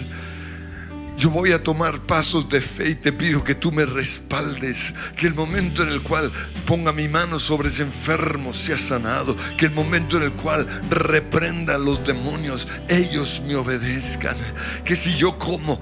Yo 1.22 1.30
voy 1.30 1.52
a 1.52 1.62
tomar 1.62 2.00
pasos 2.00 2.50
de 2.50 2.62
fe 2.62 2.90
y 2.90 2.96
te 2.96 3.14
pido 3.14 3.44
que 3.44 3.54
tú 3.54 3.72
me 3.72 3.86
respaldes, 3.86 4.94
que 5.16 5.28
el 5.28 5.36
momento 5.36 5.84
en 5.84 5.90
el 5.90 6.02
cual 6.02 6.32
ponga 6.66 6.92
mi 6.94 7.08
mano 7.08 7.38
sobre 7.38 7.68
ese 7.68 7.84
enfermo 7.84 8.56
sea 8.56 8.80
sanado, 8.80 9.36
que 9.56 9.68
el 9.68 9.72
momento 9.72 10.18
en 10.18 10.24
el 10.24 10.34
cual 10.34 10.66
reprenda 10.90 11.76
a 11.76 11.78
los 11.78 12.04
demonios, 12.04 12.68
ellos 12.90 13.44
me 13.46 13.56
obedezcan, 13.56 14.36
que 14.84 14.96
si 14.96 15.16
yo 15.16 15.38
como 15.38 15.80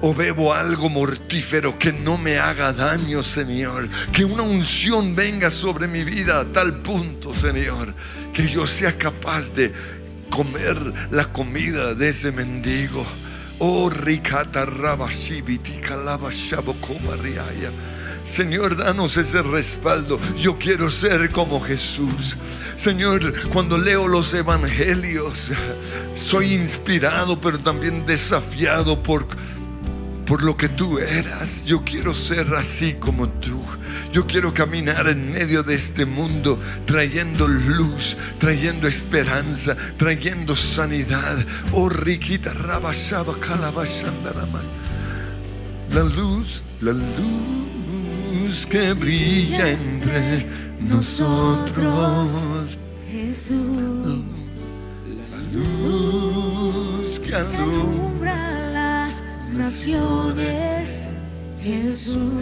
o 0.00 0.14
bebo 0.14 0.52
algo 0.52 0.88
mortífero 0.88 1.78
que 1.78 1.92
no 1.92 2.18
me 2.18 2.38
haga 2.38 2.72
daño, 2.72 3.22
Señor. 3.22 3.88
Que 4.12 4.24
una 4.24 4.42
unción 4.42 5.14
venga 5.14 5.50
sobre 5.50 5.88
mi 5.88 6.04
vida 6.04 6.40
a 6.40 6.44
tal 6.44 6.80
punto, 6.82 7.34
Señor, 7.34 7.94
que 8.32 8.46
yo 8.46 8.66
sea 8.66 8.96
capaz 8.96 9.52
de 9.54 9.72
comer 10.30 10.76
la 11.10 11.24
comida 11.32 11.94
de 11.94 12.10
ese 12.10 12.32
mendigo. 12.32 13.04
Oh, 13.60 13.90
ricata. 13.90 14.66
Señor, 18.24 18.76
danos 18.76 19.16
ese 19.16 19.42
respaldo. 19.42 20.20
Yo 20.36 20.58
quiero 20.58 20.90
ser 20.90 21.30
como 21.30 21.60
Jesús. 21.60 22.36
Señor, 22.76 23.48
cuando 23.48 23.78
leo 23.78 24.06
los 24.06 24.32
evangelios, 24.34 25.50
soy 26.14 26.54
inspirado, 26.54 27.40
pero 27.40 27.58
también 27.58 28.06
desafiado 28.06 29.02
por 29.02 29.26
por 30.28 30.42
lo 30.42 30.56
que 30.56 30.68
tú 30.68 30.98
eras. 30.98 31.64
Yo 31.64 31.82
quiero 31.82 32.12
ser 32.12 32.54
así 32.54 32.94
como 32.94 33.28
tú. 33.28 33.58
Yo 34.12 34.26
quiero 34.26 34.52
caminar 34.52 35.08
en 35.08 35.32
medio 35.32 35.62
de 35.62 35.74
este 35.74 36.04
mundo 36.04 36.60
trayendo 36.84 37.48
luz, 37.48 38.16
trayendo 38.38 38.86
esperanza, 38.86 39.74
trayendo 39.96 40.54
sanidad. 40.54 41.38
Oh, 41.72 41.88
riquita, 41.88 42.52
rabashaba, 42.52 43.40
calabashandarama. 43.40 44.60
La 45.92 46.02
luz, 46.02 46.62
la 46.82 46.92
luz 46.92 48.66
que 48.66 48.92
brilla 48.92 49.70
entre 49.70 50.46
nosotros. 50.80 52.30
Jesús, 53.10 54.48
La 55.30 55.38
luz 55.52 57.18
que 57.20 57.34
alumbra. 57.34 58.07
Naciones. 59.58 61.08
Jesús, 61.62 62.32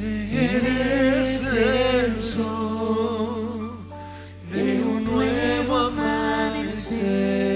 Eres 0.00 1.54
el 1.54 2.20
sol 2.20 3.78
de 4.50 4.82
un 4.82 5.04
nuevo 5.04 5.76
amanecer. 5.76 7.53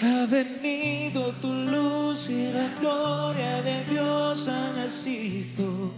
Ha 0.00 0.26
venido 0.26 1.32
tu 1.40 1.52
luz 1.52 2.30
y 2.30 2.52
la 2.52 2.68
gloria 2.80 3.62
de 3.62 3.82
Dios 3.90 4.48
ha 4.48 4.72
nacido 4.76 5.90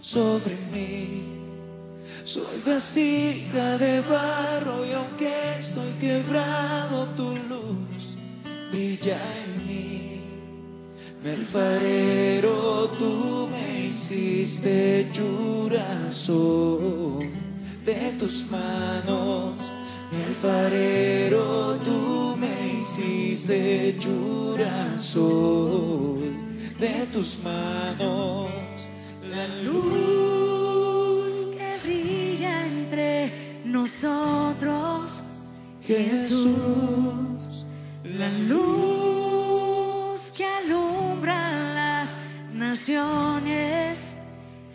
sobre 0.00 0.56
mí. 0.72 1.24
Soy 2.24 2.62
vasija 2.64 3.76
de 3.76 4.00
barro 4.00 4.86
y 4.86 4.92
aunque 4.92 5.58
estoy 5.58 5.92
quebrado, 6.00 7.06
tu 7.16 7.36
luz 7.50 8.16
brilla 8.72 9.18
en 9.44 9.66
mí. 9.66 10.22
Mi 11.22 11.30
alfarero, 11.30 12.88
tú 12.98 13.48
me 13.50 13.86
hiciste 13.88 15.10
llorazo 15.12 16.38
de 17.84 18.14
tus 18.18 18.46
manos. 18.50 19.70
Mi 20.10 20.22
alfarero, 20.22 21.78
tú 21.84 22.33
hiciste 22.84 23.96
llorazo 23.98 25.26
de 26.78 27.06
tus 27.10 27.38
manos. 27.42 28.50
La 29.22 29.48
luz, 29.62 31.32
que 31.56 31.72
brilla 31.82 32.66
entre 32.66 33.62
nosotros. 33.64 35.22
Jesús, 35.80 37.64
La 38.04 38.30
luz 38.30 40.30
que 40.36 40.44
alumbra 40.44 41.50
las 41.74 42.14
naciones. 42.52 44.14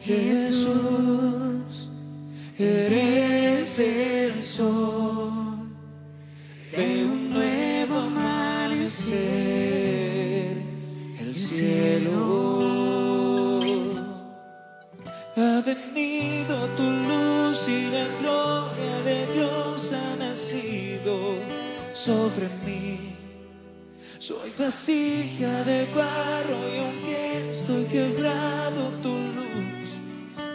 Jesús, 0.02 1.91
eres 2.58 3.80
Vasija 24.69 25.63
de 25.63 25.88
barro 25.95 26.60
y 26.71 26.77
aunque 26.77 27.49
estoy 27.49 27.86
quebrado, 27.86 28.91
tu 29.01 29.10
luz 29.10 29.89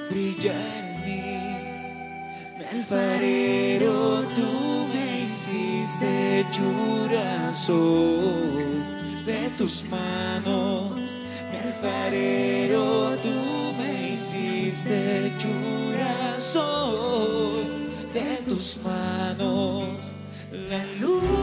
brilla 0.08 0.54
en 0.78 0.86
mí. 1.04 1.26
Mi 2.56 2.64
alfarero, 2.64 4.22
tú 4.36 4.86
me 4.94 5.24
hiciste 5.26 6.46
llorazo 6.52 7.82
de 9.26 9.50
tus 9.58 9.84
manos. 9.90 11.18
Mi 11.50 11.56
alfarero, 11.68 13.18
tú 13.20 13.34
me 13.76 14.10
hiciste 14.12 15.32
llorazo 15.40 16.68
de 18.12 18.28
tus 18.48 18.78
manos. 18.84 19.88
La 20.52 20.84
luz 21.00 21.33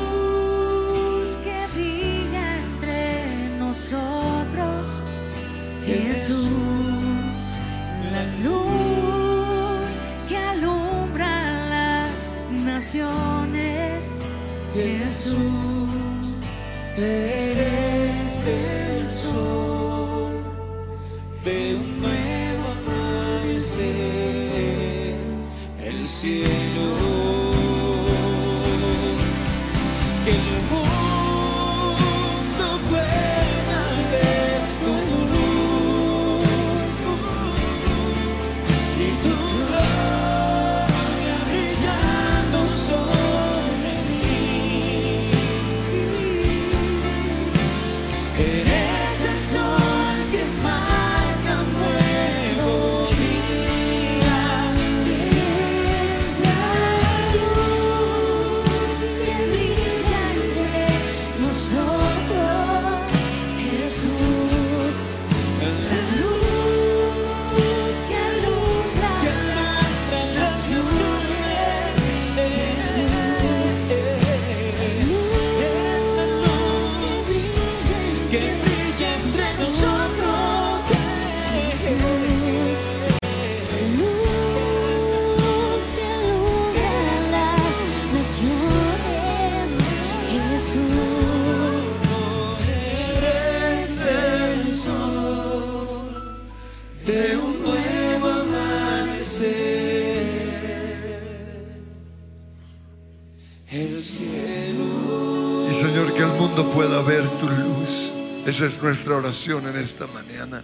es 108.61 108.81
nuestra 108.81 109.15
oración 109.15 109.67
en 109.67 109.75
esta 109.75 110.07
mañana. 110.07 110.61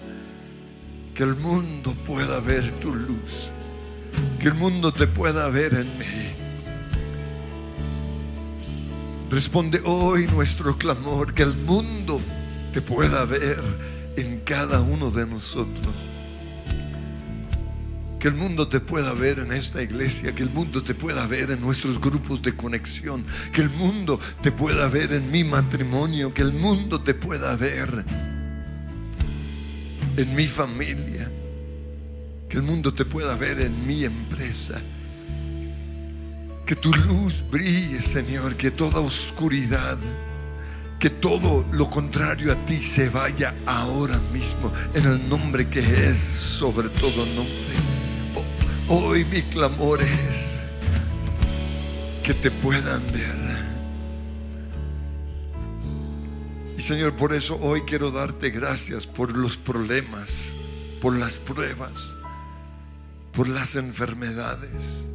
Que 1.15 1.23
el 1.23 1.36
mundo 1.36 1.93
pueda 2.05 2.39
ver 2.39 2.71
tu 2.79 2.93
luz. 2.93 3.49
Que 4.39 4.47
el 4.47 4.53
mundo 4.53 4.93
te 4.93 5.07
pueda 5.07 5.49
ver 5.49 5.73
en 5.73 5.97
mí. 5.97 6.33
Responde 9.31 9.81
hoy 9.83 10.27
nuestro 10.27 10.77
clamor. 10.77 11.33
Que 11.33 11.43
el 11.43 11.55
mundo 11.55 12.19
te 12.71 12.81
pueda 12.81 13.25
ver 13.25 13.63
en 14.15 14.41
cada 14.41 14.81
uno 14.81 15.10
de 15.10 15.25
nosotros. 15.25 15.93
Que 18.19 18.30
el 18.30 18.34
mundo 18.34 18.67
te 18.67 18.80
pueda 18.80 19.13
ver 19.13 19.39
en 19.39 19.51
esta 19.51 19.82
iglesia, 19.82 20.34
que 20.34 20.43
el 20.43 20.49
mundo 20.49 20.84
te 20.84 20.95
pueda 20.95 21.27
ver 21.27 21.51
en 21.51 21.62
nuestros 21.62 22.01
grupos 22.01 22.41
de 22.41 22.56
conexión, 22.56 23.25
que 23.53 23.62
el 23.62 23.69
mundo 23.69 24.19
te 24.41 24.51
pueda 24.51 24.89
ver 24.89 25.13
en 25.13 25.30
mi 25.30 25.43
matrimonio, 25.43 26.34
que 26.34 26.41
el 26.41 26.53
mundo 26.53 27.01
te 27.01 27.13
pueda 27.13 27.56
ver 27.56 28.06
en 30.17 30.36
mi 30.36 30.47
familia, 30.47 31.32
que 32.49 32.58
el 32.58 32.63
mundo 32.63 32.91
te 32.93 33.06
pueda 33.06 33.36
ver 33.36 33.62
en 33.62 33.86
mi 33.86 34.03
empresa. 34.03 34.82
Que 36.65 36.75
tu 36.75 36.91
luz 36.91 37.45
brille, 37.49 38.01
Señor, 38.01 38.58
que 38.58 38.71
toda 38.71 38.99
oscuridad, 38.99 39.97
que 40.99 41.10
todo 41.10 41.65
lo 41.71 41.89
contrario 41.89 42.51
a 42.51 42.56
ti 42.65 42.82
se 42.82 43.10
vaya 43.10 43.53
ahora 43.65 44.19
mismo 44.34 44.73
en 44.95 45.06
el 45.06 45.30
nombre 45.30 45.69
que 45.69 46.10
es 46.10 46.17
sobre 46.17 46.89
todo 46.89 47.25
nombre. 47.27 47.87
Ho- 48.88 48.95
Hoy 49.08 49.26
mi 49.26 49.41
clamor 49.43 50.02
es 50.02 50.62
que 52.23 52.34
te 52.34 52.52
puedan 52.52 53.06
ver. 53.08 53.38
Y 56.78 56.82
Señor, 56.82 57.15
por 57.15 57.34
eso 57.34 57.58
hoy 57.62 57.82
quiero 57.82 58.12
darte 58.12 58.50
gracias 58.52 59.08
por 59.08 59.36
los 59.36 59.58
problemas, 59.58 60.50
por 61.02 61.15
las 61.15 61.38
pruebas, 61.39 62.15
por 63.34 63.47
las 63.47 63.76
enfermedades, 63.76 65.06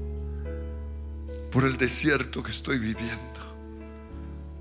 por 1.52 1.64
el 1.64 1.76
desierto 1.76 2.42
que 2.42 2.50
estoy 2.50 2.78
viviendo 2.78 3.32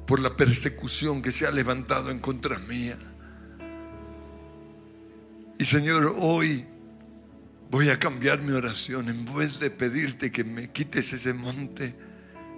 por 0.06 0.20
la 0.20 0.36
persecución 0.36 1.22
que 1.22 1.32
se 1.32 1.48
ha 1.48 1.52
levantado 1.52 2.12
en 2.12 2.20
contra 2.20 2.60
mía. 2.60 2.98
Y 5.58 5.64
Señor, 5.64 6.14
hoy 6.20 6.66
voy 7.72 7.90
a 7.90 7.98
cambiar 7.98 8.42
mi 8.42 8.52
oración. 8.52 9.08
En 9.08 9.26
vez 9.34 9.60
de 9.60 9.72
pedirte 9.72 10.32
que 10.32 10.44
me 10.44 10.72
quites 10.72 11.14
ese 11.14 11.34
monte, 11.34 11.96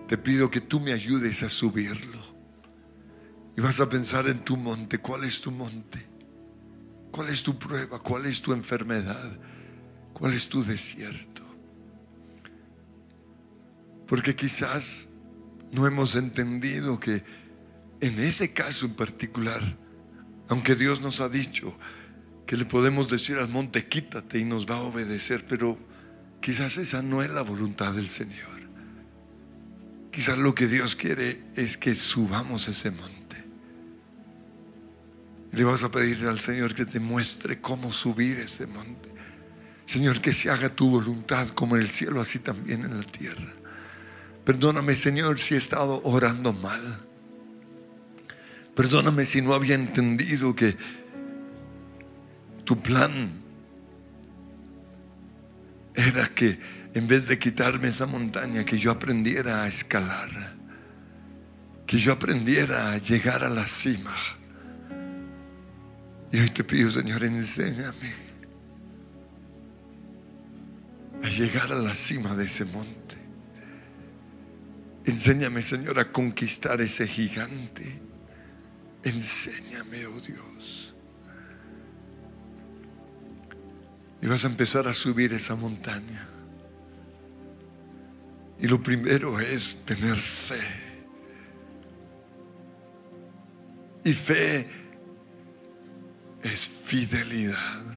te 0.07 0.17
pido 0.17 0.49
que 0.49 0.59
tú 0.59 0.79
me 0.79 0.91
ayudes 0.91 1.43
a 1.43 1.49
subirlo. 1.49 2.19
Y 3.55 3.61
vas 3.61 3.79
a 3.79 3.87
pensar 3.87 4.27
en 4.27 4.43
tu 4.43 4.57
monte. 4.57 4.97
¿Cuál 4.97 5.23
es 5.23 5.39
tu 5.39 5.51
monte? 5.51 6.03
¿Cuál 7.11 7.29
es 7.29 7.43
tu 7.43 7.59
prueba? 7.59 7.99
¿Cuál 7.99 8.25
es 8.25 8.41
tu 8.41 8.51
enfermedad? 8.51 9.39
¿Cuál 10.13 10.33
es 10.33 10.49
tu 10.49 10.63
desierto? 10.63 11.43
Porque 14.07 14.35
quizás 14.35 15.07
no 15.71 15.85
hemos 15.85 16.15
entendido 16.15 16.99
que 16.99 17.23
en 18.01 18.19
ese 18.19 18.51
caso 18.51 18.87
en 18.87 18.95
particular, 18.95 19.61
aunque 20.49 20.73
Dios 20.73 21.01
nos 21.01 21.21
ha 21.21 21.29
dicho 21.29 21.77
que 22.45 22.57
le 22.57 22.65
podemos 22.65 23.09
decir 23.09 23.37
al 23.37 23.49
monte, 23.49 23.87
quítate 23.87 24.39
y 24.39 24.45
nos 24.45 24.69
va 24.69 24.75
a 24.75 24.81
obedecer, 24.81 25.45
pero 25.47 25.77
quizás 26.41 26.77
esa 26.77 27.01
no 27.01 27.23
es 27.23 27.31
la 27.31 27.41
voluntad 27.41 27.93
del 27.93 28.09
Señor. 28.09 28.53
Quizás 30.11 30.37
lo 30.37 30.53
que 30.53 30.67
Dios 30.67 30.95
quiere 30.95 31.41
es 31.55 31.77
que 31.77 31.95
subamos 31.95 32.67
ese 32.67 32.91
monte. 32.91 33.43
Le 35.51 35.63
vas 35.63 35.83
a 35.83 35.91
pedir 35.91 36.27
al 36.27 36.39
Señor 36.39 36.75
que 36.75 36.85
te 36.85 36.99
muestre 36.99 37.61
cómo 37.61 37.91
subir 37.91 38.39
ese 38.39 38.67
monte. 38.67 39.09
Señor, 39.85 40.21
que 40.21 40.33
se 40.33 40.49
haga 40.49 40.69
tu 40.69 40.89
voluntad 40.89 41.49
como 41.49 41.75
en 41.75 41.81
el 41.81 41.89
cielo, 41.89 42.21
así 42.21 42.39
también 42.39 42.83
en 42.83 42.97
la 42.97 43.03
tierra. 43.05 43.53
Perdóname, 44.45 44.95
Señor, 44.95 45.39
si 45.39 45.55
he 45.55 45.57
estado 45.57 46.01
orando 46.03 46.53
mal. 46.53 47.01
Perdóname 48.75 49.25
si 49.25 49.41
no 49.41 49.53
había 49.53 49.75
entendido 49.75 50.55
que 50.55 50.75
tu 52.63 52.81
plan 52.81 53.31
era 55.95 56.27
que 56.29 56.59
en 56.93 57.07
vez 57.07 57.27
de 57.27 57.39
quitarme 57.39 57.87
esa 57.87 58.05
montaña, 58.05 58.63
que 58.63 58.77
yo 58.77 58.91
aprendiera 58.91 59.63
a 59.63 59.67
escalar, 59.67 60.55
que 61.85 61.97
yo 61.97 62.13
aprendiera 62.13 62.93
a 62.93 62.97
llegar 62.97 63.43
a 63.43 63.49
la 63.49 63.67
cima. 63.67 64.15
Y 66.31 66.39
hoy 66.39 66.49
te 66.49 66.63
pido, 66.63 66.89
Señor, 66.89 67.23
enséñame 67.23 68.13
a 71.23 71.29
llegar 71.29 71.71
a 71.71 71.75
la 71.75 71.95
cima 71.95 72.35
de 72.35 72.45
ese 72.45 72.65
monte. 72.65 73.17
Enséñame, 75.05 75.61
Señor, 75.61 75.99
a 75.99 76.11
conquistar 76.11 76.81
ese 76.81 77.07
gigante. 77.07 77.99
Enséñame, 79.03 80.05
oh 80.07 80.19
Dios. 80.19 80.52
Y 84.23 84.27
vas 84.27 84.45
a 84.45 84.47
empezar 84.47 84.87
a 84.87 84.93
subir 84.93 85.33
esa 85.33 85.53
montaña. 85.53 86.25
Y 88.57 88.67
lo 88.67 88.81
primero 88.81 89.37
es 89.41 89.79
tener 89.83 90.15
fe. 90.15 90.61
Y 94.05 94.13
fe 94.13 94.65
es 96.41 96.65
fidelidad. 96.65 97.95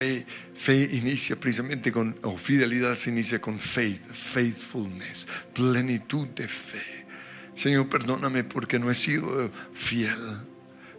Fe, 0.56 0.88
inicia 0.94 1.36
precisamente 1.36 1.92
con, 1.92 2.18
o 2.22 2.36
fidelidad 2.36 2.96
se 2.96 3.10
inicia 3.10 3.40
con 3.40 3.60
faith, 3.60 4.10
faithfulness, 4.12 5.28
plenitud 5.54 6.26
de 6.26 6.48
fe. 6.48 7.06
Señor, 7.54 7.88
perdóname 7.88 8.42
porque 8.42 8.80
no 8.80 8.90
he 8.90 8.96
sido 8.96 9.48
fiel, 9.72 10.40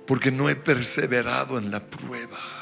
porque 0.06 0.32
no 0.32 0.48
he 0.50 0.56
perseverado 0.56 1.58
en 1.58 1.70
la 1.70 1.84
prueba. 1.84 2.57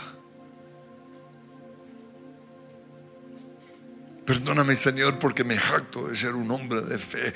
Perdóname, 4.25 4.75
Señor, 4.75 5.19
porque 5.19 5.43
me 5.43 5.57
jacto 5.57 6.07
de 6.07 6.15
ser 6.15 6.33
un 6.33 6.49
hombre 6.51 6.81
de 6.81 6.97
fe. 6.97 7.33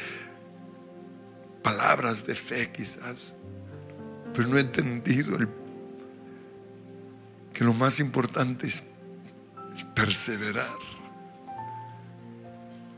Palabras 1.62 2.26
de 2.26 2.36
fe 2.36 2.72
quizás, 2.72 3.34
pero 4.34 4.48
no 4.48 4.58
he 4.58 4.62
entendido 4.62 5.36
el 5.36 5.48
que 7.54 7.64
lo 7.64 7.74
más 7.74 8.00
importante 8.00 8.68
es, 8.68 8.84
perseverar, 9.94 10.78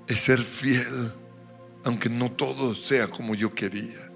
es 0.08 0.20
ser 0.20 0.40
fiel, 0.40 1.12
aunque 1.84 2.10
no 2.10 2.32
todo 2.32 2.76
sea 2.76 3.08
como 3.08 3.34
yo 3.34 3.54
quería. 3.54 4.10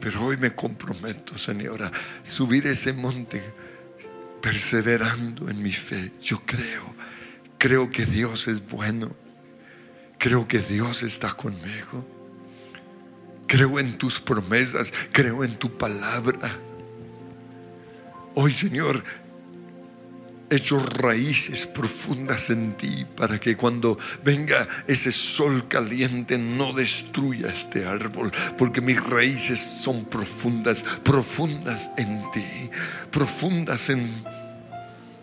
Pero 0.00 0.24
hoy 0.24 0.36
me 0.36 0.54
comprometo, 0.54 1.38
Señor, 1.38 1.84
a 1.84 1.92
subir 2.22 2.66
ese 2.66 2.92
monte 2.92 3.42
perseverando 4.42 5.48
en 5.48 5.62
mi 5.62 5.72
fe. 5.72 6.12
Yo 6.20 6.42
creo, 6.44 6.94
creo 7.66 7.90
que 7.90 8.06
Dios 8.06 8.46
es 8.46 8.64
bueno, 8.68 9.10
creo 10.18 10.46
que 10.46 10.60
Dios 10.60 11.02
está 11.02 11.32
conmigo, 11.32 12.06
creo 13.48 13.80
en 13.80 13.98
tus 13.98 14.20
promesas, 14.20 14.94
creo 15.10 15.42
en 15.42 15.56
tu 15.56 15.76
palabra. 15.76 16.56
Hoy, 18.36 18.52
Señor, 18.52 19.02
hecho 20.48 20.78
raíces 20.78 21.66
profundas 21.66 22.50
en 22.50 22.76
ti 22.76 23.04
para 23.16 23.40
que 23.40 23.56
cuando 23.56 23.98
venga 24.22 24.68
ese 24.86 25.10
sol 25.10 25.66
caliente 25.66 26.38
no 26.38 26.72
destruya 26.72 27.48
este 27.48 27.84
árbol, 27.84 28.30
porque 28.56 28.80
mis 28.80 29.02
raíces 29.02 29.58
son 29.58 30.04
profundas, 30.04 30.84
profundas 31.02 31.90
en 31.96 32.22
ti, 32.30 32.70
profundas 33.10 33.90
en, 33.90 34.08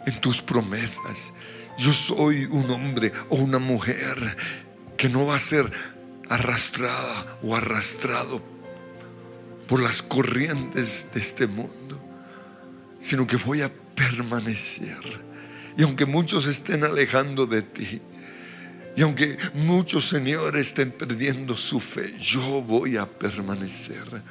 en 0.06 0.20
tus 0.20 0.42
promesas. 0.42 1.32
Yo 1.78 1.92
soy 1.92 2.46
un 2.46 2.70
hombre 2.70 3.12
o 3.30 3.36
una 3.36 3.60
mujer 3.60 4.38
que 4.98 5.10
no 5.10 5.26
va 5.26 5.36
a 5.36 5.40
ser 5.40 5.72
arrastrada 6.30 7.40
o 7.44 7.56
arrastrado 7.56 8.42
por 9.68 9.82
las 9.82 10.02
corrientes 10.02 11.08
de 11.14 11.20
este 11.20 11.48
mundo 11.48 11.84
sino 13.04 13.28
que 13.28 13.36
voy 13.36 13.62
a 13.62 13.72
permanecer. 13.96 14.98
Y 15.78 15.84
aunque 15.84 16.06
muchos 16.06 16.48
estén 16.48 16.84
alejando 16.84 17.46
de 17.46 17.62
ti, 17.62 18.02
y 18.96 19.02
aunque 19.02 19.38
muchos 19.66 20.08
señores 20.08 20.68
estén 20.68 20.92
perdiendo 20.92 21.56
su 21.56 21.80
fe, 21.80 22.16
yo 22.18 22.62
voy 22.62 22.96
a 22.96 23.06
permanecer. 23.06 24.24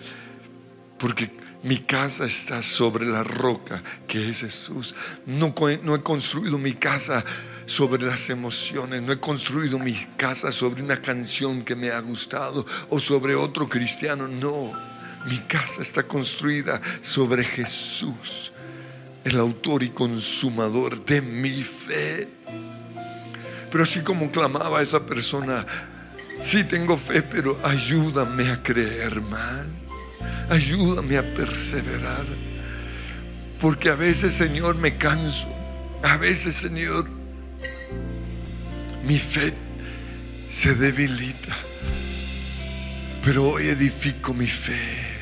Porque 0.98 1.31
mi 1.62 1.79
casa 1.79 2.25
está 2.25 2.62
sobre 2.62 3.07
la 3.07 3.22
roca 3.22 3.83
que 4.09 4.29
es 4.29 4.40
Jesús. 4.40 4.94
No, 5.27 5.55
he 5.68 6.03
construido 6.03 6.59
mi 6.59 6.75
casa 6.75 7.25
sobre 7.66 8.05
las 8.05 8.29
emociones, 8.31 9.03
no 9.03 9.12
he 9.12 9.20
construido 9.20 9.79
mi 9.79 9.94
casa 10.16 10.51
sobre 10.51 10.83
una 10.83 11.01
canción 11.01 11.62
que 11.64 11.77
me 11.77 11.90
ha 11.90 12.01
gustado 12.01 12.66
o 12.90 12.98
sobre 12.98 13.35
otro 13.35 13.68
cristiano. 13.68 14.27
No, 14.27 14.72
mi 15.27 15.38
casa 15.40 15.83
está 15.83 16.03
construida 16.03 16.81
sobre 17.01 17.44
Jesús 17.44 18.53
el 19.25 19.38
autor 19.38 19.83
y 19.83 19.90
consumador 19.90 21.05
de 21.05 21.22
mi 21.22 21.62
fe. 21.62 22.29
Pero 23.70 23.85
así 23.85 24.01
como 24.01 24.31
clamaba 24.31 24.83
esa 24.83 25.07
persona, 25.07 25.64
sí 26.42 26.64
tengo 26.64 26.98
fe, 26.98 27.22
pero 27.22 27.59
ayúdame 27.62 28.51
a 28.51 28.62
creer 28.62 29.20
más, 29.22 29.64
ayúdame 30.53 31.17
a 31.17 31.23
perseverar. 31.35 32.27
Porque 33.61 33.88
a 33.88 33.95
veces, 33.95 34.33
Señor, 34.33 34.77
me 34.77 34.97
canso, 34.97 35.49
a 36.03 36.17
veces, 36.17 36.57
Señor, 36.57 37.09
mi 39.07 39.19
fe 39.19 39.55
se 40.51 40.75
debilita, 40.75 41.57
pero 43.25 43.51
hoy 43.51 43.67
edifico 43.69 44.35
mi 44.35 44.47
fe 44.47 45.12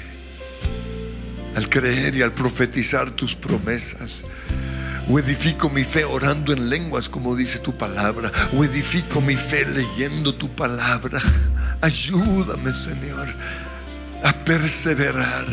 al 1.54 1.68
creer 1.68 2.16
y 2.16 2.22
al 2.22 2.32
profetizar 2.32 3.10
tus 3.10 3.34
promesas. 3.34 4.24
O 5.08 5.18
edifico 5.18 5.68
mi 5.68 5.82
fe 5.82 6.04
orando 6.04 6.52
en 6.52 6.70
lenguas 6.70 7.08
como 7.08 7.34
dice 7.34 7.58
tu 7.58 7.76
palabra. 7.76 8.30
O 8.56 8.64
edifico 8.64 9.20
mi 9.20 9.34
fe 9.34 9.66
leyendo 9.66 10.34
tu 10.34 10.54
palabra. 10.54 11.20
Ayúdame, 11.80 12.72
Señor, 12.72 13.28
a 14.22 14.32
perseverar, 14.32 15.46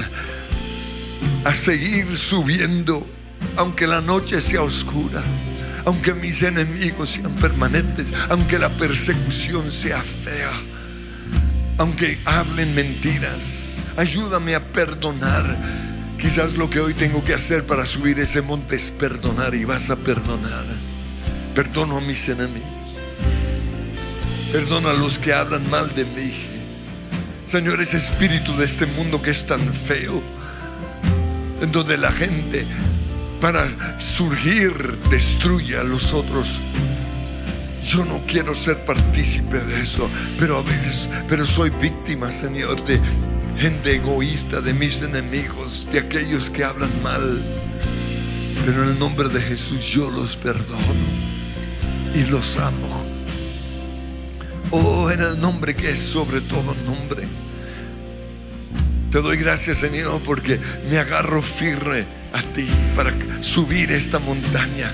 a 1.43 1.53
seguir 1.53 2.15
subiendo, 2.15 3.07
aunque 3.55 3.87
la 3.87 4.01
noche 4.01 4.39
sea 4.39 4.61
oscura, 4.61 5.23
aunque 5.85 6.13
mis 6.13 6.41
enemigos 6.43 7.09
sean 7.09 7.33
permanentes, 7.35 8.13
aunque 8.29 8.59
la 8.59 8.69
persecución 8.69 9.71
sea 9.71 10.01
fea, 10.01 10.51
aunque 11.77 12.19
hablen 12.25 12.75
mentiras. 12.75 13.81
Ayúdame 13.95 14.53
a 14.53 14.63
perdonar 14.63 15.57
Quizás 16.17 16.57
lo 16.57 16.67
que 16.69 16.79
hoy 16.79 16.95
tengo 16.95 17.23
que 17.23 17.35
hacer 17.35 17.65
para 17.65 17.85
subir 17.85 18.19
ese 18.19 18.41
monte 18.41 18.75
es 18.75 18.89
perdonar 18.89 19.53
y 19.53 19.65
vas 19.65 19.91
a 19.91 19.95
perdonar. 19.95 20.65
Perdono 21.53 21.97
a 21.97 22.01
mis 22.01 22.27
enemigos. 22.27 22.67
Perdono 24.51 24.89
a 24.89 24.93
los 24.93 25.19
que 25.19 25.31
hablan 25.31 25.69
mal 25.69 25.93
de 25.93 26.05
mí. 26.05 26.56
Señor, 27.47 27.79
ese 27.79 27.95
espíritu 27.95 28.57
de 28.57 28.65
este 28.65 28.85
mundo 28.85 29.21
que 29.21 29.31
es 29.31 29.45
tan 29.45 29.73
feo, 29.73 30.21
en 31.61 31.71
donde 31.71 31.97
la 31.97 32.11
gente 32.11 32.67
para 33.39 33.69
surgir 33.99 34.73
destruye 35.09 35.77
a 35.77 35.83
los 35.83 36.11
otros. 36.11 36.59
Yo 37.81 38.03
no 38.03 38.21
quiero 38.27 38.53
ser 38.53 38.83
partícipe 38.83 39.59
de 39.59 39.79
eso, 39.79 40.09
pero 40.37 40.57
a 40.57 40.61
veces, 40.61 41.07
pero 41.29 41.45
soy 41.45 41.69
víctima, 41.69 42.33
Señor, 42.33 42.83
de, 42.83 42.99
gente 43.57 43.95
egoísta, 43.95 44.59
de 44.59 44.73
mis 44.73 45.01
enemigos, 45.01 45.87
de 45.89 45.99
aquellos 45.99 46.49
que 46.49 46.65
hablan 46.65 47.01
mal. 47.01 47.41
Pero 48.65 48.83
en 48.83 48.89
el 48.89 48.99
nombre 48.99 49.29
de 49.29 49.39
Jesús 49.39 49.83
yo 49.83 50.11
los 50.11 50.35
perdono 50.35 51.07
y 52.13 52.25
los 52.25 52.57
amo. 52.57 53.06
Oh, 54.71 55.09
en 55.09 55.21
el 55.21 55.39
nombre 55.39 55.75
que 55.75 55.91
es 55.91 55.99
sobre 55.99 56.41
todo 56.41 56.75
nombre. 56.85 57.27
Te 59.11 59.21
doy 59.21 59.37
gracias, 59.37 59.77
Señor, 59.77 60.21
porque 60.23 60.59
me 60.89 60.97
agarro 60.97 61.41
firme 61.41 62.05
a 62.33 62.41
ti 62.41 62.67
para 62.95 63.13
subir 63.41 63.91
esta 63.91 64.19
montaña. 64.19 64.93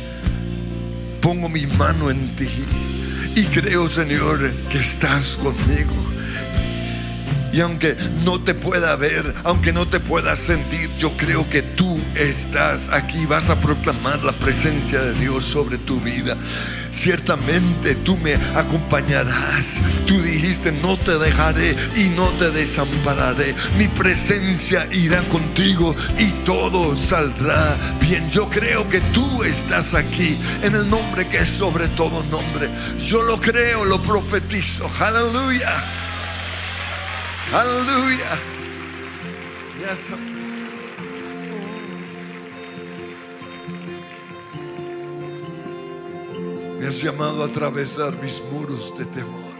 Pongo 1.21 1.49
mi 1.49 1.65
mano 1.65 2.11
en 2.11 2.35
ti 2.35 2.47
y 3.35 3.45
creo, 3.45 3.89
Señor, 3.89 4.51
que 4.69 4.77
estás 4.77 5.37
conmigo 5.37 6.12
y 7.53 7.61
aunque 7.61 7.95
no 8.25 8.41
te 8.41 8.55
pueda 8.55 8.95
ver, 8.95 9.31
aunque 9.43 9.71
no 9.71 9.87
te 9.87 9.99
pueda 9.99 10.35
sentir, 10.35 10.89
yo 10.97 11.15
creo 11.15 11.47
que 11.47 11.61
tú 11.61 12.01
estás 12.15 12.89
aquí. 12.89 13.27
Vas 13.27 13.51
a 13.51 13.61
proclamar 13.61 14.23
la 14.23 14.31
presencia 14.31 14.99
de 14.99 15.13
Dios 15.13 15.43
sobre 15.43 15.77
tu 15.77 15.99
vida. 15.99 16.35
Ciertamente 16.91 17.93
tú 17.93 18.17
me 18.17 18.33
acompañarás. 18.55 19.77
Tú 20.07 20.19
dijiste, 20.23 20.71
no 20.71 20.97
te 20.97 21.19
dejaré 21.19 21.75
y 21.95 22.09
no 22.09 22.29
te 22.39 22.49
desampararé. 22.49 23.53
Mi 23.77 23.87
presencia 23.87 24.87
irá 24.91 25.21
contigo 25.23 25.95
y 26.17 26.31
todo 26.45 26.95
saldrá 26.95 27.77
bien. 28.01 28.31
Yo 28.31 28.49
creo 28.49 28.89
que 28.89 28.99
tú 29.13 29.43
estás 29.43 29.93
aquí 29.93 30.39
en 30.63 30.73
el 30.73 30.89
nombre 30.89 31.27
que 31.27 31.37
es 31.37 31.49
sobre 31.49 31.87
todo 31.89 32.23
nombre. 32.31 32.67
Yo 32.97 33.21
lo 33.21 33.39
creo, 33.39 33.85
lo 33.85 34.01
profetizo. 34.01 34.89
Aleluya. 34.99 36.02
Aleluya. 37.53 38.33
Me 46.79 46.87
has 46.87 46.99
llamado 47.03 47.43
a 47.43 47.45
atravesar 47.45 48.19
mis 48.23 48.41
muros 48.51 48.97
de 48.97 49.05
temor. 49.05 49.53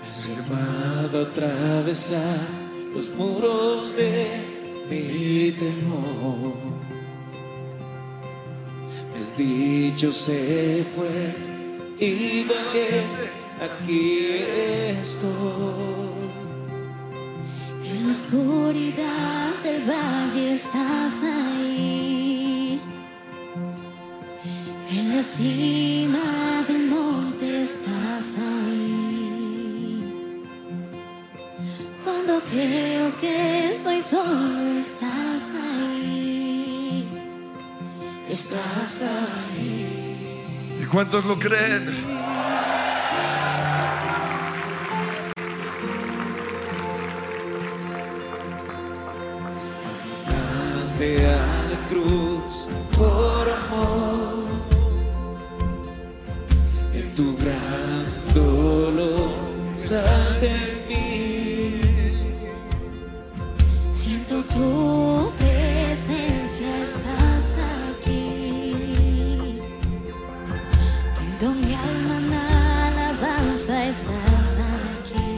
Me 0.00 0.08
has 0.08 0.30
llamado 0.30 1.18
a 1.18 1.22
atravesar 1.28 2.40
los 2.94 3.10
muros 3.10 3.94
de 3.94 4.40
mi 4.88 5.52
temor. 5.52 6.54
Me 9.12 9.20
has 9.20 9.36
dicho 9.36 10.10
sé 10.10 10.86
fuerte 10.96 11.50
y 12.00 12.44
valiente, 12.44 13.30
aquí 13.60 14.46
estoy 14.98 16.21
oscuridad 18.32 19.54
del 19.62 19.82
valle 19.84 20.54
estás 20.54 21.22
ahí. 21.22 22.80
En 24.90 25.16
la 25.16 25.22
cima 25.22 26.64
del 26.66 26.86
monte 26.88 27.62
estás 27.62 28.36
ahí. 28.38 30.02
Cuando 32.04 32.40
creo 32.50 33.16
que 33.20 33.70
estoy 33.70 34.00
solo 34.00 34.62
estás 34.80 35.50
ahí. 35.50 37.08
Estás 38.28 39.02
ahí. 39.02 40.78
¿Y 40.82 40.86
cuántos 40.86 41.24
lo 41.26 41.38
creen? 41.38 42.41
Llegaste 51.02 51.26
a 51.26 52.96
por 52.96 53.48
amor. 53.50 54.46
En 56.94 57.12
tu 57.16 57.36
gran 57.38 58.06
dolor, 58.32 59.30
saste 59.74 60.46
en 60.46 60.88
mí. 60.88 61.80
Siento 63.90 64.44
tu 64.44 65.32
presencia, 65.38 66.84
estás 66.84 67.56
aquí. 67.90 69.60
Rindo 71.18 71.50
mi 71.62 71.74
alma 71.74 72.16
en 72.18 72.32
alabanza, 72.98 73.74
estás 73.88 74.56
aquí. 75.00 75.32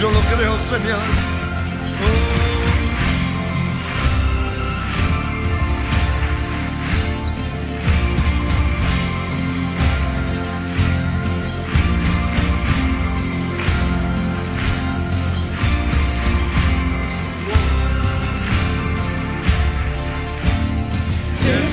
Yo 0.00 0.10
lo 0.10 0.20
creo, 0.20 0.58
Señor. 0.70 1.33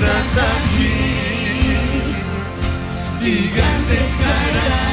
Estás 0.02 0.38
aquí, 0.38 0.94
gigantes 3.22 4.24
caerán, 4.24 4.91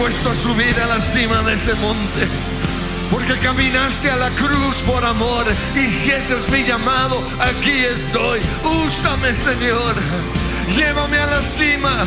dispuesto 0.00 0.30
a 0.30 0.34
subir 0.36 0.80
a 0.80 0.86
la 0.86 1.00
cima 1.12 1.42
de 1.42 1.54
ese 1.54 1.74
monte. 1.74 2.26
Porque 3.10 3.36
caminaste 3.38 4.10
a 4.10 4.16
la 4.16 4.30
cruz 4.30 4.76
por 4.86 5.04
amor. 5.04 5.44
Y 5.74 5.90
si 5.90 6.10
ese 6.10 6.34
es 6.34 6.50
mi 6.50 6.64
llamado, 6.64 7.22
aquí 7.38 7.84
estoy. 7.84 8.40
Úsame, 8.64 9.34
Señor. 9.34 9.94
Llévame 10.74 11.18
a 11.18 11.26
la 11.26 11.42
cima. 11.58 12.06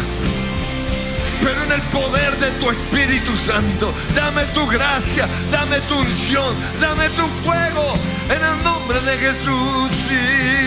Pero 1.44 1.64
en 1.64 1.72
el 1.74 1.82
poder 1.84 2.36
de 2.38 2.52
tu 2.60 2.72
Espíritu 2.72 3.36
Santo. 3.38 3.94
Dame 4.16 4.44
tu 4.56 4.66
gracia, 4.68 5.28
dame 5.52 5.80
tu 5.82 6.00
unción, 6.00 6.56
dame 6.80 7.10
tu 7.10 7.28
fuego. 7.44 7.94
En 8.30 8.44
el 8.44 8.64
nombre 8.64 9.00
de 9.02 9.18
Jesús. 9.18 9.92
Sí. 10.10 10.64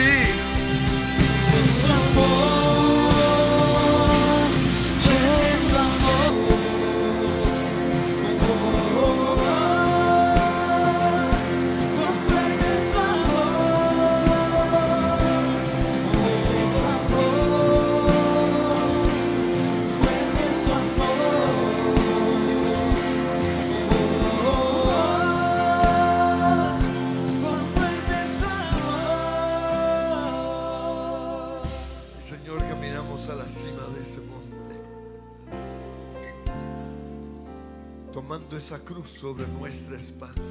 Esa 38.56 38.78
cruz 38.78 39.10
sobre 39.10 39.46
nuestra 39.46 39.98
espalda, 39.98 40.42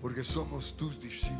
porque 0.00 0.22
somos 0.22 0.76
tus 0.76 1.00
discípulos. 1.00 1.38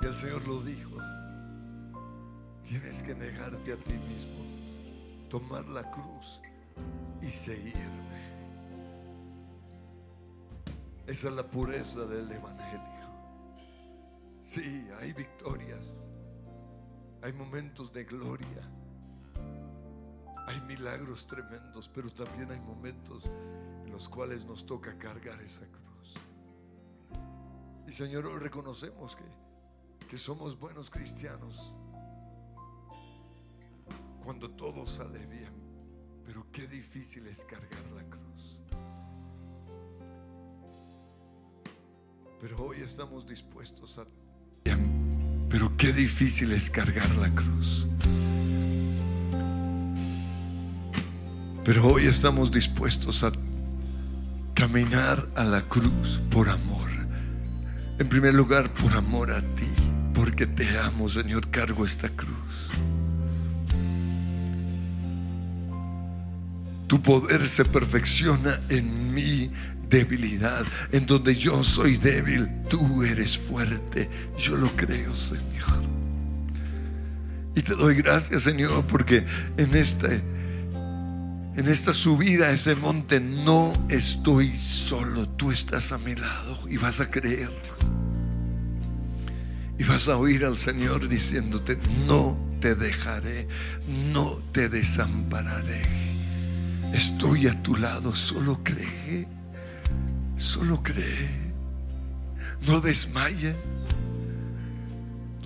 Y 0.00 0.06
el 0.06 0.14
Señor 0.14 0.46
lo 0.46 0.62
dijo, 0.62 0.96
tienes 2.64 3.02
que 3.02 3.14
negarte 3.14 3.72
a 3.72 3.76
ti 3.76 3.94
mismo, 3.94 5.28
tomar 5.28 5.66
la 5.68 5.90
cruz 5.90 6.40
y 7.20 7.30
seguirme. 7.30 8.08
Esa 11.06 11.28
es 11.28 11.34
la 11.34 11.46
pureza 11.46 12.04
del 12.04 12.30
Evangelio. 12.30 13.08
Sí, 14.44 14.86
hay 14.98 15.12
victorias. 15.12 15.94
Hay 17.22 17.32
momentos 17.32 17.92
de 17.92 18.04
gloria. 18.04 18.77
Hay 20.48 20.60
milagros 20.62 21.26
tremendos, 21.26 21.88
pero 21.88 22.10
también 22.10 22.50
hay 22.50 22.60
momentos 22.60 23.30
en 23.84 23.92
los 23.92 24.08
cuales 24.08 24.44
nos 24.44 24.64
toca 24.64 24.96
cargar 24.98 25.40
esa 25.42 25.66
cruz. 25.66 26.14
Y 27.86 27.92
Señor, 27.92 28.26
hoy 28.26 28.38
reconocemos 28.38 29.14
que 29.14 29.24
que 30.08 30.16
somos 30.16 30.58
buenos 30.58 30.88
cristianos 30.88 31.74
cuando 34.24 34.50
todo 34.50 34.86
sale 34.86 35.26
bien, 35.26 35.52
pero 36.24 36.46
qué 36.50 36.66
difícil 36.66 37.26
es 37.26 37.44
cargar 37.44 37.84
la 37.94 38.02
cruz. 38.04 38.58
Pero 42.40 42.56
hoy 42.64 42.80
estamos 42.80 43.26
dispuestos 43.26 43.98
a... 43.98 44.06
Pero 45.50 45.76
qué 45.76 45.92
difícil 45.92 46.52
es 46.52 46.70
cargar 46.70 47.10
la 47.16 47.34
cruz. 47.34 47.86
Pero 51.68 51.86
hoy 51.86 52.06
estamos 52.06 52.50
dispuestos 52.50 53.22
a 53.24 53.30
caminar 54.54 55.28
a 55.36 55.44
la 55.44 55.60
cruz 55.60 56.18
por 56.30 56.48
amor. 56.48 56.88
En 57.98 58.08
primer 58.08 58.32
lugar, 58.32 58.72
por 58.72 58.96
amor 58.96 59.30
a 59.30 59.42
ti, 59.42 59.68
porque 60.14 60.46
te 60.46 60.66
amo, 60.78 61.10
Señor, 61.10 61.50
cargo 61.50 61.84
esta 61.84 62.08
cruz. 62.08 62.70
Tu 66.86 67.02
poder 67.02 67.46
se 67.46 67.66
perfecciona 67.66 68.58
en 68.70 69.12
mi 69.12 69.50
debilidad. 69.90 70.64
En 70.90 71.04
donde 71.04 71.36
yo 71.36 71.62
soy 71.62 71.98
débil, 71.98 72.48
tú 72.70 73.02
eres 73.02 73.36
fuerte. 73.36 74.08
Yo 74.38 74.56
lo 74.56 74.68
creo, 74.68 75.14
Señor. 75.14 75.82
Y 77.54 77.60
te 77.60 77.74
doy 77.74 77.94
gracias, 77.96 78.44
Señor, 78.44 78.86
porque 78.86 79.26
en 79.58 79.74
este 79.74 80.37
en 81.58 81.66
esta 81.66 81.92
subida 81.92 82.46
a 82.46 82.52
ese 82.52 82.76
monte 82.76 83.18
no 83.18 83.72
estoy 83.88 84.54
solo, 84.54 85.28
tú 85.28 85.50
estás 85.50 85.90
a 85.90 85.98
mi 85.98 86.14
lado 86.14 86.56
y 86.68 86.76
vas 86.76 87.00
a 87.00 87.10
creer. 87.10 87.50
Y 89.76 89.82
vas 89.82 90.08
a 90.08 90.16
oír 90.16 90.44
al 90.44 90.56
Señor 90.56 91.08
diciéndote, 91.08 91.76
no 92.06 92.38
te 92.60 92.76
dejaré, 92.76 93.48
no 94.12 94.38
te 94.52 94.68
desampararé. 94.68 95.82
Estoy 96.92 97.48
a 97.48 97.60
tu 97.60 97.74
lado, 97.74 98.14
solo 98.14 98.60
cree, 98.62 99.26
solo 100.36 100.80
cree. 100.84 101.28
No 102.68 102.80
desmayes. 102.80 103.56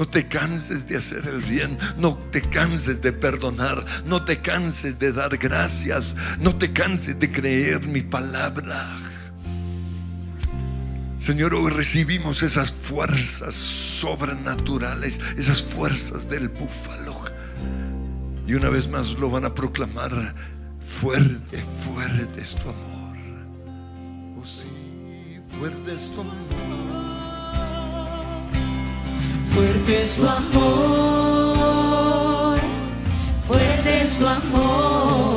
No 0.03 0.09
te 0.09 0.27
canses 0.27 0.89
de 0.89 0.97
hacer 0.97 1.23
el 1.29 1.43
bien, 1.43 1.79
no 1.97 2.15
te 2.33 2.43
canses 2.43 3.01
de 3.03 3.13
perdonar, 3.13 3.85
no 4.05 4.25
te 4.25 4.41
canses 4.41 4.99
de 4.99 5.13
dar 5.13 5.39
gracias, 5.39 6.17
no 6.41 6.57
te 6.57 6.73
canses 6.73 7.21
de 7.21 7.31
creer 7.31 7.87
mi 7.87 8.01
palabra. 8.03 8.85
Señor, 11.21 11.55
hoy 11.55 11.71
recibimos 11.71 12.43
esas 12.43 12.73
fuerzas 12.73 13.55
sobrenaturales, 13.55 15.21
esas 15.37 15.63
fuerzas 15.63 16.29
del 16.29 16.49
búfalo. 16.49 17.15
Y 18.45 18.55
una 18.55 18.71
vez 18.71 18.89
más 18.89 19.11
lo 19.11 19.31
van 19.31 19.45
a 19.45 19.55
proclamar, 19.55 20.35
fuerte, 20.81 21.63
fuerte 21.85 22.41
es 22.41 22.57
tu 22.57 22.69
amor. 22.69 23.17
Oh 24.37 24.45
sí, 24.45 25.39
fuerte 25.61 25.95
es 25.95 26.17
tu 26.17 26.23
amor. 26.23 27.02
Fuerte 29.55 30.03
es 30.03 30.17
tu 30.17 30.27
amor, 30.27 31.59
fuerte 33.47 34.03
es 34.03 34.19
tu 34.19 34.27
amor. 34.27 35.32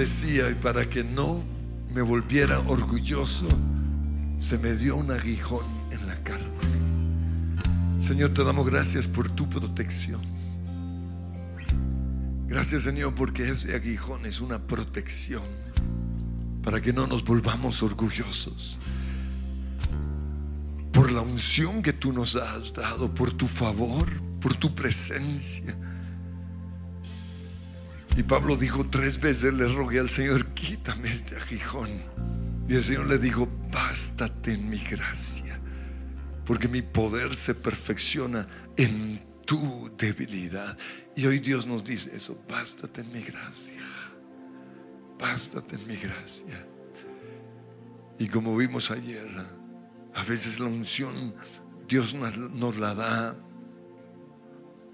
Decía, 0.00 0.48
y 0.48 0.54
para 0.54 0.88
que 0.88 1.04
no 1.04 1.44
me 1.92 2.00
volviera 2.00 2.60
orgulloso, 2.60 3.46
se 4.38 4.56
me 4.56 4.72
dio 4.72 4.96
un 4.96 5.10
aguijón 5.10 5.66
en 5.90 6.06
la 6.06 6.16
carne. 6.22 6.46
Señor, 8.00 8.32
te 8.32 8.42
damos 8.42 8.66
gracias 8.66 9.06
por 9.06 9.28
tu 9.28 9.46
protección. 9.46 10.22
Gracias, 12.48 12.84
Señor, 12.84 13.14
porque 13.14 13.50
ese 13.50 13.74
aguijón 13.74 14.24
es 14.24 14.40
una 14.40 14.58
protección 14.58 15.42
para 16.62 16.80
que 16.80 16.94
no 16.94 17.06
nos 17.06 17.22
volvamos 17.22 17.82
orgullosos. 17.82 18.78
Por 20.92 21.12
la 21.12 21.20
unción 21.20 21.82
que 21.82 21.92
tú 21.92 22.14
nos 22.14 22.36
has 22.36 22.72
dado, 22.72 23.14
por 23.14 23.32
tu 23.32 23.46
favor, 23.46 24.08
por 24.40 24.56
tu 24.56 24.74
presencia. 24.74 25.76
Y 28.16 28.22
Pablo 28.22 28.56
dijo 28.56 28.86
tres 28.90 29.20
veces, 29.20 29.54
le 29.54 29.68
rogué 29.68 30.00
al 30.00 30.10
Señor, 30.10 30.46
quítame 30.54 31.10
este 31.12 31.36
aguijón. 31.36 31.88
Y 32.68 32.74
el 32.74 32.82
Señor 32.82 33.06
le 33.06 33.18
dijo, 33.18 33.48
bástate 33.72 34.54
en 34.54 34.68
mi 34.68 34.78
gracia, 34.78 35.60
porque 36.44 36.68
mi 36.68 36.82
poder 36.82 37.34
se 37.34 37.54
perfecciona 37.54 38.46
en 38.76 39.20
tu 39.44 39.90
debilidad. 39.96 40.76
Y 41.16 41.26
hoy 41.26 41.40
Dios 41.40 41.66
nos 41.66 41.84
dice 41.84 42.14
eso, 42.14 42.42
bástate 42.48 43.00
en 43.00 43.12
mi 43.12 43.22
gracia, 43.22 43.80
bástate 45.18 45.76
en 45.76 45.86
mi 45.86 45.96
gracia. 45.96 46.66
Y 48.18 48.28
como 48.28 48.56
vimos 48.56 48.90
ayer, 48.90 49.28
a 50.14 50.24
veces 50.24 50.60
la 50.60 50.66
unción 50.66 51.34
Dios 51.88 52.14
nos 52.14 52.76
la 52.76 52.94
da 52.94 53.36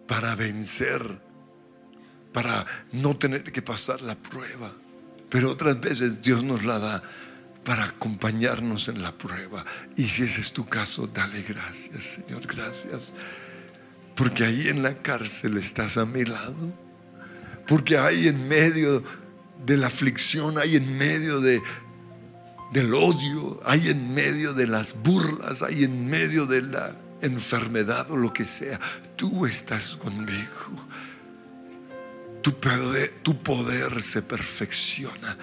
para 0.06 0.34
vencer 0.34 1.20
para 2.36 2.66
no 2.92 3.16
tener 3.16 3.50
que 3.50 3.62
pasar 3.62 4.02
la 4.02 4.14
prueba. 4.14 4.70
Pero 5.30 5.50
otras 5.50 5.80
veces 5.80 6.20
Dios 6.20 6.44
nos 6.44 6.66
la 6.66 6.78
da 6.78 7.02
para 7.64 7.84
acompañarnos 7.84 8.88
en 8.88 9.02
la 9.02 9.16
prueba. 9.16 9.64
Y 9.96 10.06
si 10.06 10.24
ese 10.24 10.42
es 10.42 10.52
tu 10.52 10.66
caso, 10.68 11.06
dale 11.06 11.40
gracias, 11.40 12.04
Señor, 12.04 12.46
gracias. 12.46 13.14
Porque 14.14 14.44
ahí 14.44 14.68
en 14.68 14.82
la 14.82 14.98
cárcel 14.98 15.56
estás 15.56 15.96
a 15.96 16.04
mi 16.04 16.26
lado. 16.26 16.74
Porque 17.66 17.96
ahí 17.96 18.28
en 18.28 18.46
medio 18.48 19.02
de 19.64 19.78
la 19.78 19.86
aflicción, 19.86 20.58
ahí 20.58 20.76
en 20.76 20.94
medio 20.94 21.40
de, 21.40 21.62
del 22.70 22.92
odio, 22.92 23.62
ahí 23.64 23.88
en 23.88 24.12
medio 24.12 24.52
de 24.52 24.66
las 24.66 24.94
burlas, 25.02 25.62
ahí 25.62 25.84
en 25.84 26.06
medio 26.06 26.44
de 26.44 26.60
la 26.60 26.94
enfermedad 27.22 28.10
o 28.10 28.16
lo 28.18 28.34
que 28.34 28.44
sea, 28.44 28.78
tú 29.16 29.46
estás 29.46 29.96
conmigo 29.96 30.86
tu 32.46 32.60
poder, 32.60 33.12
tu 33.24 33.42
poder 33.42 34.00
se 34.00 34.22
perfecciona. 34.22 35.36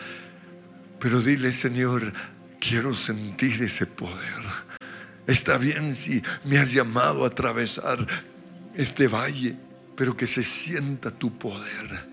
Pero 1.01 1.19
dile, 1.19 1.51
Señor, 1.51 2.13
quiero 2.61 2.93
sentir 2.93 3.61
ese 3.61 3.85
poder. 3.85 4.41
Está 5.27 5.57
bien 5.57 5.95
si 5.95 6.21
me 6.45 6.57
has 6.59 6.71
llamado 6.71 7.25
a 7.25 7.27
atravesar 7.27 8.07
este 8.73 9.09
valle, 9.09 9.53
pero 9.97 10.15
que 10.15 10.27
se 10.27 10.43
sienta 10.43 11.11
tu 11.11 11.37
poder. 11.37 12.07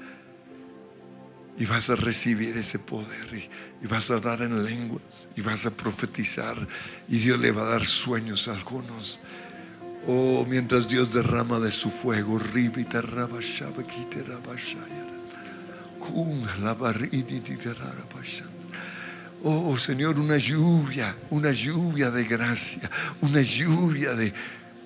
Y 1.57 1.67
vas 1.67 1.89
a 1.91 1.95
recibir 1.95 2.57
ese 2.57 2.81
poder 2.81 3.33
y, 3.33 3.49
y 3.85 3.87
vas 3.87 4.11
a 4.11 4.15
hablar 4.15 4.43
en 4.43 4.61
lenguas 4.65 5.29
y 5.37 5.41
vas 5.41 5.67
a 5.67 5.71
profetizar 5.71 6.57
y 7.09 7.19
Dios 7.19 7.39
le 7.39 7.53
va 7.53 7.63
a 7.63 7.71
dar 7.77 7.87
sueños 7.87 8.49
a 8.49 8.55
algunos. 8.55 9.21
Oh, 10.07 10.47
mientras 10.49 10.89
Dios 10.89 11.13
derrama 11.13 11.59
de 11.59 11.71
su 11.71 11.91
fuego, 11.91 12.39
ribita. 12.39 13.03
Oh 19.43 19.79
Señor, 19.79 20.19
una 20.19 20.37
lluvia, 20.37 21.17
una 21.31 21.53
lluvia 21.53 22.11
de 22.11 22.25
gracia, 22.25 22.91
una 23.21 23.43
lluvia 23.43 24.15
de, 24.15 24.33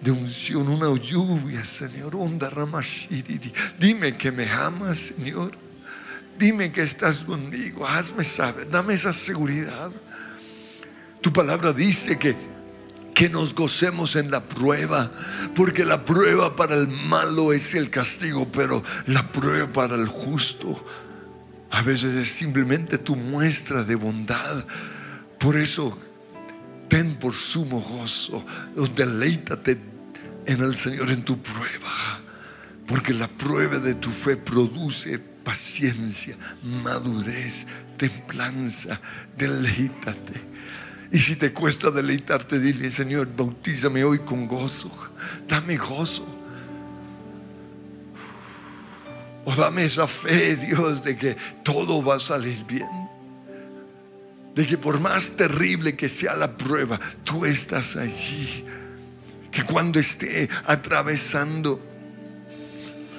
de 0.01 0.11
unción, 0.11 0.69
una 0.69 0.95
lluvia, 1.01 1.65
Señor. 1.65 2.17
Onda 2.17 2.51
ramashiriri. 2.51 3.53
Dime 3.79 4.17
que 4.17 4.33
me 4.33 4.49
amas, 4.51 5.13
Señor. 5.17 5.53
Dime 6.39 6.73
que 6.73 6.83
estás 6.83 7.25
conmigo. 7.25 7.87
Hazme 7.87 8.25
saber, 8.25 8.69
dame 8.69 8.95
esa 8.95 9.13
seguridad. 9.13 9.91
Tu 11.21 11.33
palabra 11.33 11.73
dice 11.73 12.19
que 12.19 12.37
que 13.15 13.29
nos 13.29 13.55
gocemos 13.55 14.17
en 14.17 14.31
la 14.31 14.43
prueba, 14.45 15.11
porque 15.55 15.85
la 15.85 16.05
prueba 16.05 16.57
para 16.57 16.75
el 16.75 16.89
malo 16.89 17.53
es 17.53 17.75
el 17.75 17.89
castigo, 17.89 18.51
pero 18.51 18.83
la 19.07 19.31
prueba 19.31 19.73
para 19.73 19.95
el 19.95 20.09
justo 20.09 20.85
a 21.71 21.83
veces 21.83 22.15
es 22.15 22.29
simplemente 22.29 22.99
tu 22.99 23.17
muestra 23.17 23.85
de 23.85 23.95
bondad. 23.95 24.65
Por 25.39 25.57
eso, 25.57 25.97
ten 26.89 27.15
por 27.15 27.35
sumo 27.35 27.81
gozo, 27.81 28.45
deleítate 28.95 29.79
en 30.47 30.63
el 30.63 30.75
Señor 30.77 31.11
en 31.11 31.25
tu 31.25 31.41
prueba, 31.41 32.21
porque 32.87 33.15
la 33.15 33.29
prueba 33.29 33.79
de 33.79 33.95
tu 33.95 34.11
fe 34.11 34.37
produce 34.37 35.19
paciencia, 35.19 36.37
madurez, 36.83 37.67
templanza, 37.97 39.01
deleítate. 39.37 40.55
Y 41.15 41.19
si 41.21 41.37
te 41.37 41.53
cuesta 41.53 41.93
deleitarte, 41.93 42.59
dile, 42.59 42.91
Señor, 42.91 43.29
bautízame 43.37 44.03
hoy 44.03 44.19
con 44.19 44.49
gozo. 44.49 44.91
Dame 45.47 45.77
gozo. 45.77 46.27
O 49.45 49.55
dame 49.55 49.85
esa 49.85 50.09
fe, 50.09 50.57
Dios, 50.57 51.05
de 51.05 51.17
que 51.17 51.37
todo 51.63 52.05
va 52.05 52.17
a 52.17 52.19
salir 52.19 52.65
bien. 52.65 52.89
De 54.57 54.67
que 54.67 54.77
por 54.77 54.99
más 54.99 55.37
terrible 55.37 55.95
que 55.95 56.09
sea 56.09 56.35
la 56.35 56.57
prueba, 56.57 56.99
tú 57.23 57.45
estás 57.45 57.95
allí. 57.95 58.65
Que 59.53 59.63
cuando 59.63 60.01
esté 60.01 60.49
atravesando 60.67 61.81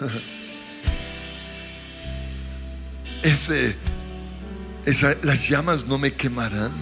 ese, 3.23 3.73
esa- 4.85 5.15
las 5.23 5.47
llamas 5.47 5.87
no 5.87 5.97
me 5.97 6.11
quemarán 6.11 6.73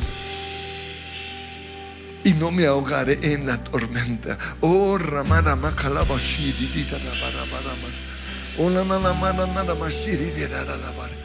y 2.23 2.33
no 2.33 2.51
me 2.51 2.65
ahogaré 2.65 3.19
en 3.33 3.45
la 3.45 3.63
tormenta. 3.63 4.37
Oh, 4.61 4.97
ramada. 4.97 5.57
Oh, 8.57 8.69
na 8.69 8.83
na 8.83 8.99
na 8.99 9.13
ma 9.13 9.33
na 9.33 9.45
na 9.47 9.63
na 9.63 9.73
ma 9.73 9.89
shiri 9.89 10.31
di 10.35 10.45
da 10.45 10.63
da 10.63 10.77
da 10.77 10.91
bara. 10.91 11.15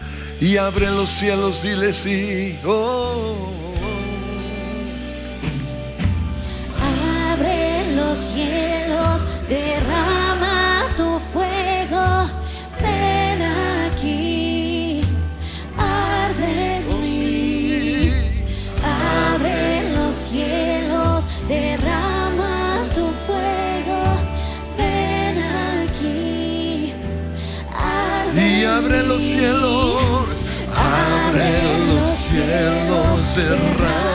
Y 0.41 0.57
abre 0.57 0.91
los 0.91 1.09
cielos, 1.11 1.63
dile 1.63 1.93
sí. 1.93 2.59
Oh, 2.65 3.75
Abre 7.31 7.95
los 7.95 8.19
cielos, 8.19 9.27
derrama 9.49 10.89
tu 10.97 11.21
fuego, 11.33 12.31
ven 12.81 13.43
aquí, 13.43 14.38
cielos, 29.39 30.29
abre 30.75 31.79
los 31.87 32.19
cielos, 32.19 33.37
derrama. 33.37 34.08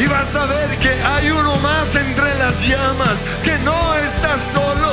Y 0.00 0.06
vas 0.06 0.34
a 0.34 0.46
ver 0.46 0.78
que 0.78 0.88
hay 0.88 1.30
uno 1.30 1.56
más 1.56 1.94
entre 1.94 2.34
las 2.38 2.58
llamas, 2.62 3.18
que 3.44 3.58
no 3.58 3.94
estás 3.96 4.40
solo. 4.50 4.92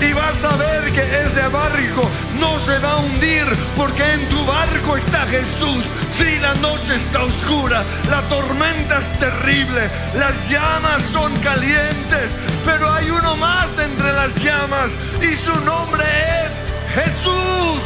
Y 0.00 0.12
vas 0.12 0.44
a 0.44 0.56
ver 0.56 0.92
que 0.92 1.02
ese 1.02 1.48
barco 1.48 2.08
no 2.38 2.60
se 2.60 2.78
va 2.78 2.92
a 2.92 2.96
hundir 2.98 3.44
porque 3.76 4.04
en 4.04 4.28
tu 4.28 4.44
barco 4.44 4.98
está 4.98 5.26
Jesús. 5.26 5.84
Si 6.16 6.38
la 6.38 6.54
noche 6.54 6.94
está 6.94 7.24
oscura, 7.24 7.82
la 8.08 8.22
tormenta 8.28 8.98
es 9.00 9.18
terrible, 9.18 9.90
las 10.14 10.48
llamas 10.48 11.02
son 11.12 11.34
calientes, 11.38 12.30
pero 12.64 12.92
hay 12.92 13.10
uno 13.10 13.34
más 13.36 13.66
entre 13.80 14.12
las 14.12 14.32
llamas 14.36 14.90
y 15.20 15.34
su 15.44 15.60
nombre 15.64 16.04
es 16.44 16.52
Jesús. 16.94 17.82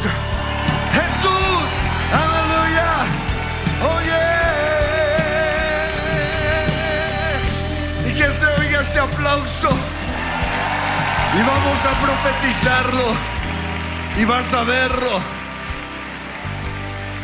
Jesús. 0.92 1.68
Aleluya. 2.12 2.90
Oye. 3.96 4.30
Aplauso. 9.01 9.70
Y 11.32 11.42
vamos 11.42 11.78
a 11.84 11.92
profetizarlo. 12.05 13.14
Y 14.18 14.24
vas 14.24 14.53
a 14.53 14.64
verlo. 14.64 15.20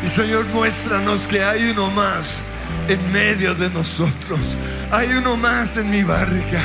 Y 0.03 0.07
Señor, 0.07 0.45
muéstranos 0.47 1.21
que 1.27 1.43
hay 1.43 1.69
uno 1.69 1.89
más 1.91 2.43
en 2.87 3.11
medio 3.11 3.53
de 3.55 3.69
nosotros. 3.69 4.39
Hay 4.91 5.09
uno 5.09 5.35
más 5.35 5.75
en 5.77 5.89
mi 5.89 6.03
barca. 6.03 6.63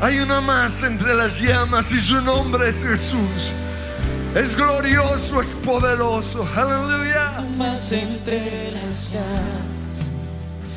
Hay 0.00 0.18
uno 0.18 0.42
más 0.42 0.82
entre 0.82 1.14
las 1.14 1.40
llamas 1.40 1.90
y 1.90 1.98
su 1.98 2.20
nombre 2.20 2.68
es 2.68 2.82
Jesús. 2.82 3.50
Es 4.34 4.54
glorioso, 4.54 5.40
es 5.40 5.48
poderoso. 5.64 6.46
Aleluya. 6.54 7.40
más 7.56 7.92
entre 7.92 8.70
las 8.72 9.10
llamas 9.10 9.76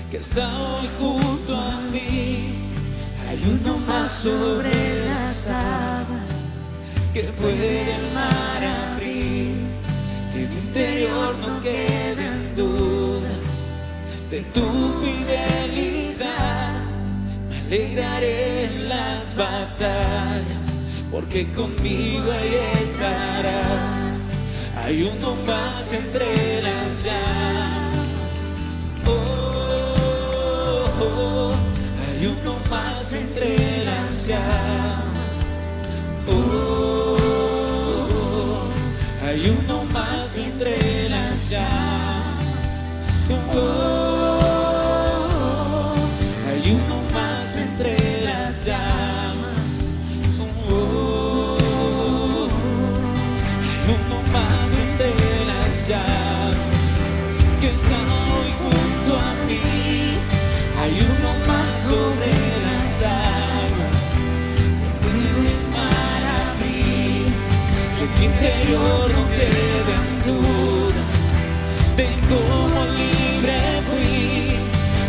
que 0.10 0.18
está 0.18 0.48
hoy 0.48 0.90
junto 0.98 1.56
a 1.56 1.82
mí. 1.92 2.69
Hay 3.30 3.40
uno 3.62 3.78
más 3.78 4.10
sobre 4.10 5.06
las 5.06 5.46
aguas 5.46 6.50
que 7.14 7.22
puede 7.40 7.96
el 7.96 8.12
mar 8.12 8.64
abrir. 8.64 9.54
Que 10.32 10.46
en 10.46 10.50
mi 10.50 10.58
interior 10.58 11.38
no 11.38 11.62
queden 11.62 12.56
dudas 12.56 13.70
de 14.32 14.42
tu 14.42 14.66
fidelidad. 15.04 16.82
Me 17.50 17.58
alegraré 17.68 18.64
en 18.64 18.90
las 18.90 19.36
batallas 19.36 20.76
porque 21.12 21.54
conmigo 21.54 22.32
ahí 22.32 22.82
estará. 22.82 23.62
Hay 24.76 25.04
uno 25.04 25.36
más 25.46 25.94
entre 25.94 26.64
las 26.64 27.04
llamas. 27.04 27.59
Hay 32.20 32.28
uno 32.28 32.60
más 32.70 33.14
entre 33.14 33.86
las 33.86 34.28
llamas. 34.28 35.38
Oh, 36.28 37.18
oh, 37.18 38.08
oh. 38.12 38.68
hay 39.26 39.50
uno 39.50 39.86
más 39.86 40.38
entre 40.38 41.08
las 41.08 41.50
llamas. 41.50 42.60
Oh, 43.56 44.36
hay 46.46 46.72
uno 46.72 47.04
más 47.14 47.56
entre 47.56 47.96
las 48.26 48.66
llamas. 48.66 49.94
Oh. 50.70 51.58
hay 53.62 53.96
uno 53.96 54.22
más 54.34 54.78
entre 54.78 55.14
las 55.46 55.88
llamas 55.88 56.84
que 57.62 57.68
está 57.70 57.98
hoy 57.98 58.52
junto 58.60 59.18
a 59.18 59.34
mí. 59.48 59.99
Hay 60.90 60.98
uno 61.02 61.46
más 61.46 61.70
sobre 61.70 62.32
las 62.66 63.04
aguas 63.04 64.02
puede 65.02 65.50
el 65.54 65.68
mar 65.70 66.24
abrir. 66.50 67.30
Que 67.96 68.20
mi 68.20 68.26
interior 68.26 69.12
no 69.12 69.30
queden 69.30 70.08
dudas 70.26 71.22
de 71.96 72.08
cómo 72.28 72.86
libre 72.86 73.60
fui. 73.92 74.58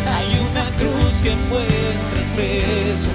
Hay 0.05 0.29
una 0.51 0.65
cruz 0.77 1.23
que 1.23 1.35
muestra 1.49 2.19
el 2.19 2.27
precio 2.35 3.11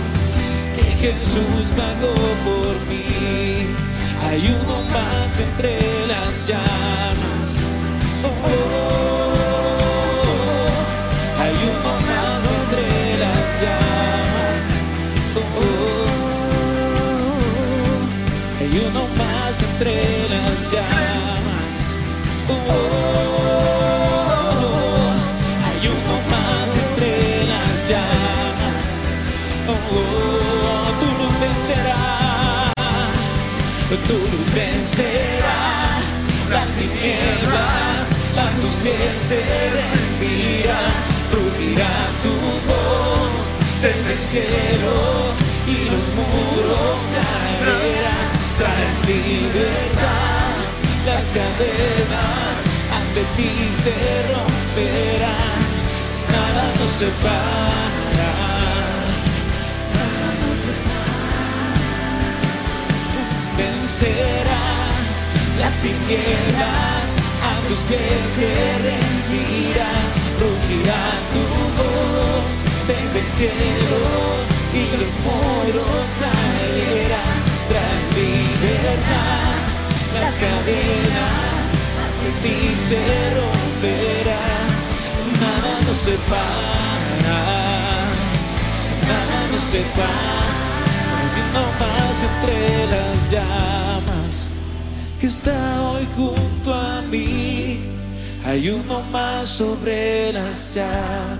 que 0.75 0.83
Jesús 0.83 1.71
pagó 1.77 2.15
por 2.45 2.75
mí. 2.89 3.69
Hay 4.23 4.59
uno 4.61 4.83
más 4.91 5.39
entre 5.39 5.79
las 6.09 6.49
llamas. 6.49 7.63
Oh, 8.25 8.49
oh, 8.49 9.06
entre 19.79 20.29
las 20.31 20.73
llamas. 20.73 21.95
Oh, 22.49 22.55
hay 25.67 25.81
uno 25.89 26.15
más 26.31 26.69
entre 26.79 27.13
las 27.45 27.89
llamas. 27.91 28.97
Oh, 29.69 30.89
tú 31.01 31.07
nos 31.23 31.35
vencerás 31.41 32.17
tu 34.09 34.15
luz 34.15 34.49
vencerá 34.55 35.61
las 36.51 36.69
tinieblas, 36.77 38.07
a 38.37 38.51
tus 38.61 38.75
pies 38.77 39.15
se 39.29 39.41
rendirá, 39.79 40.81
rugirá 41.33 41.95
tu 42.23 42.35
voz 42.69 43.47
desde 43.83 44.13
el 44.13 44.87
y 45.67 45.77
los 45.91 46.05
muros 46.15 47.11
caerán, 47.11 48.46
traes 48.59 48.99
libertad, 49.07 50.55
las 51.07 51.27
cadenas 51.33 52.55
ante 52.99 53.23
ti 53.37 53.53
se 53.73 53.95
romperán, 54.33 55.65
nada 56.33 56.65
nos 56.79 56.91
separa. 56.91 58.33
Nada 59.97 60.29
nos 60.43 60.61
vencerá 63.57 64.67
las 65.59 65.75
tinieblas, 65.81 67.07
a 67.49 67.67
tus 67.67 67.81
pies 67.89 68.23
se 68.37 68.53
rendirá, 68.89 69.91
rugirá 70.41 71.03
tu 71.33 71.43
voz 71.81 72.51
desde 72.87 73.19
el 73.21 73.27
cielo 73.27 74.01
y 74.75 74.83
los 74.97 75.13
muros 75.25 76.07
caerán, 76.21 77.39
tras 77.69 78.05
las 80.21 80.35
cadenas 80.37 81.69
ante 82.05 82.49
ti 82.49 82.77
se 82.77 83.31
romperán, 83.35 84.69
nada 85.41 85.81
nos 85.87 85.97
separa, 85.97 87.41
nada 89.09 89.49
nos 89.53 89.61
separa. 89.61 90.47
Uno 91.51 91.67
más 91.81 92.23
entre 92.23 92.87
las 92.87 93.31
llamas 93.31 94.49
que 95.21 95.27
está 95.27 95.83
hoy 95.83 96.07
junto 96.17 96.75
a 96.75 97.03
mí. 97.03 97.81
Hay 98.45 98.69
uno 98.69 99.03
más 99.11 99.49
sobre 99.49 100.33
las 100.33 100.75
llamas 100.75 101.39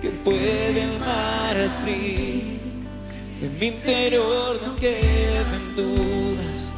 que 0.00 0.10
puede 0.10 0.82
el 0.82 0.98
mar 0.98 1.56
abrir. 1.56 2.55
En 3.42 3.58
mi 3.58 3.66
interior 3.66 4.58
no 4.64 4.74
queden 4.76 5.76
dudas 5.76 6.70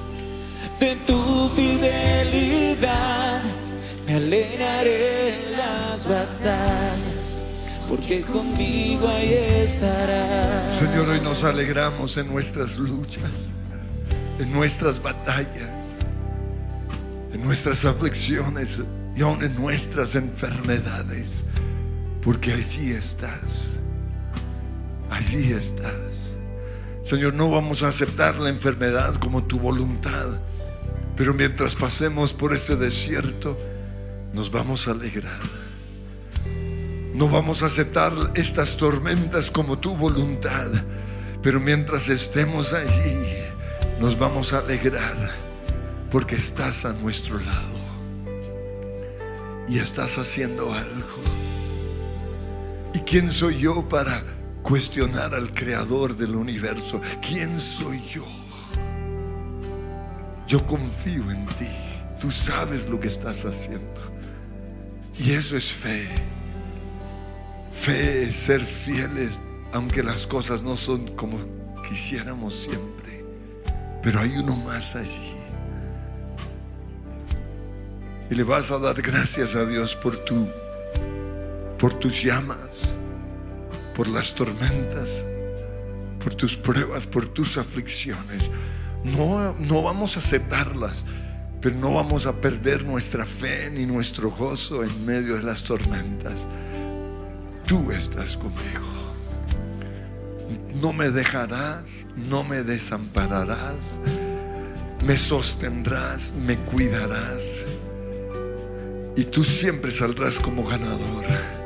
de 0.80 0.96
tu 1.06 1.48
fidelidad. 1.50 3.42
Me 4.06 4.14
alegraré 4.14 5.34
en 5.34 5.52
las 5.52 6.08
batallas 6.08 7.36
porque 7.88 8.22
conmigo 8.22 9.08
ahí 9.08 9.32
estarás. 9.62 10.78
Señor, 10.78 11.08
hoy 11.08 11.20
nos 11.20 11.42
alegramos 11.44 12.16
en 12.16 12.28
nuestras 12.28 12.76
luchas, 12.76 13.52
en 14.38 14.52
nuestras 14.52 15.00
batallas, 15.00 15.96
en 17.32 17.42
nuestras 17.42 17.84
aflicciones 17.84 18.80
y 19.16 19.22
aún 19.22 19.42
en 19.42 19.54
nuestras 19.54 20.16
enfermedades, 20.16 21.46
porque 22.22 22.52
allí 22.52 22.92
estás, 22.92 23.78
allí 25.10 25.52
estás. 25.52 26.27
Señor, 27.08 27.32
no 27.32 27.50
vamos 27.50 27.82
a 27.82 27.88
aceptar 27.88 28.38
la 28.38 28.50
enfermedad 28.50 29.14
como 29.14 29.42
tu 29.42 29.58
voluntad, 29.58 30.26
pero 31.16 31.32
mientras 31.32 31.74
pasemos 31.74 32.34
por 32.34 32.52
este 32.52 32.76
desierto, 32.76 33.56
nos 34.34 34.50
vamos 34.50 34.86
a 34.86 34.90
alegrar. 34.90 35.40
No 37.14 37.30
vamos 37.30 37.62
a 37.62 37.66
aceptar 37.66 38.12
estas 38.34 38.76
tormentas 38.76 39.50
como 39.50 39.78
tu 39.78 39.96
voluntad, 39.96 40.68
pero 41.42 41.60
mientras 41.60 42.10
estemos 42.10 42.74
allí, 42.74 43.16
nos 43.98 44.18
vamos 44.18 44.52
a 44.52 44.58
alegrar 44.58 45.30
porque 46.10 46.36
estás 46.36 46.84
a 46.84 46.92
nuestro 46.92 47.38
lado. 47.38 47.78
y 49.66 49.78
estás 49.78 50.18
haciendo 50.18 50.74
algo. 50.74 51.22
¿Y 52.92 52.98
quién 52.98 53.30
soy 53.30 53.60
yo 53.60 53.88
para 53.88 54.22
cuestionar 54.62 55.34
al 55.34 55.52
creador 55.52 56.16
del 56.16 56.34
universo? 56.34 57.00
¿Quién 57.26 57.60
soy 57.60 58.02
yo? 58.02 58.24
Yo 60.46 60.64
confío 60.66 61.30
en 61.30 61.46
ti. 61.46 61.68
Tú 62.20 62.30
sabes 62.30 62.88
lo 62.88 62.98
que 62.98 63.08
estás 63.08 63.44
haciendo. 63.44 64.00
Y 65.18 65.32
eso 65.32 65.56
es 65.56 65.72
fe. 65.72 66.08
Fe 67.72 68.24
es 68.24 68.36
ser 68.36 68.60
fieles 68.60 69.40
aunque 69.72 70.02
las 70.02 70.26
cosas 70.26 70.62
no 70.62 70.76
son 70.76 71.08
como 71.16 71.38
quisiéramos 71.88 72.54
siempre. 72.54 73.24
Pero 74.02 74.20
hay 74.20 74.30
uno 74.36 74.56
más 74.56 74.96
allí. 74.96 75.34
Y 78.30 78.34
le 78.34 78.42
vas 78.42 78.70
a 78.70 78.78
dar 78.78 79.00
gracias 79.00 79.56
a 79.56 79.64
Dios 79.64 79.96
por 79.96 80.16
tu 80.16 80.46
por 81.78 81.94
tus 81.94 82.24
llamas, 82.24 82.96
por 83.98 84.06
las 84.06 84.32
tormentas, 84.32 85.24
por 86.22 86.32
tus 86.32 86.56
pruebas, 86.56 87.04
por 87.04 87.26
tus 87.26 87.58
aflicciones. 87.58 88.48
No, 89.02 89.56
no 89.58 89.82
vamos 89.82 90.16
a 90.16 90.20
aceptarlas, 90.20 91.04
pero 91.60 91.74
no 91.74 91.94
vamos 91.94 92.26
a 92.26 92.40
perder 92.40 92.84
nuestra 92.84 93.26
fe 93.26 93.72
ni 93.72 93.86
nuestro 93.86 94.30
gozo 94.30 94.84
en 94.84 95.04
medio 95.04 95.34
de 95.34 95.42
las 95.42 95.64
tormentas. 95.64 96.46
Tú 97.66 97.90
estás 97.90 98.36
conmigo. 98.36 98.86
No 100.80 100.92
me 100.92 101.10
dejarás, 101.10 102.06
no 102.14 102.44
me 102.44 102.62
desampararás, 102.62 103.98
me 105.04 105.16
sostendrás, 105.16 106.32
me 106.46 106.56
cuidarás 106.56 107.66
y 109.16 109.24
tú 109.24 109.42
siempre 109.42 109.90
saldrás 109.90 110.38
como 110.38 110.62
ganador. 110.62 111.57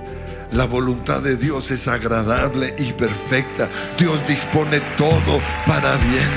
La 0.52 0.66
voluntad 0.66 1.22
de 1.22 1.36
Dios 1.36 1.70
es 1.70 1.88
agradable 1.88 2.74
y 2.76 2.92
perfecta. 2.92 3.70
Dios 3.96 4.20
dispone 4.26 4.80
todo 4.98 5.40
para 5.66 5.96
bien. 5.96 6.28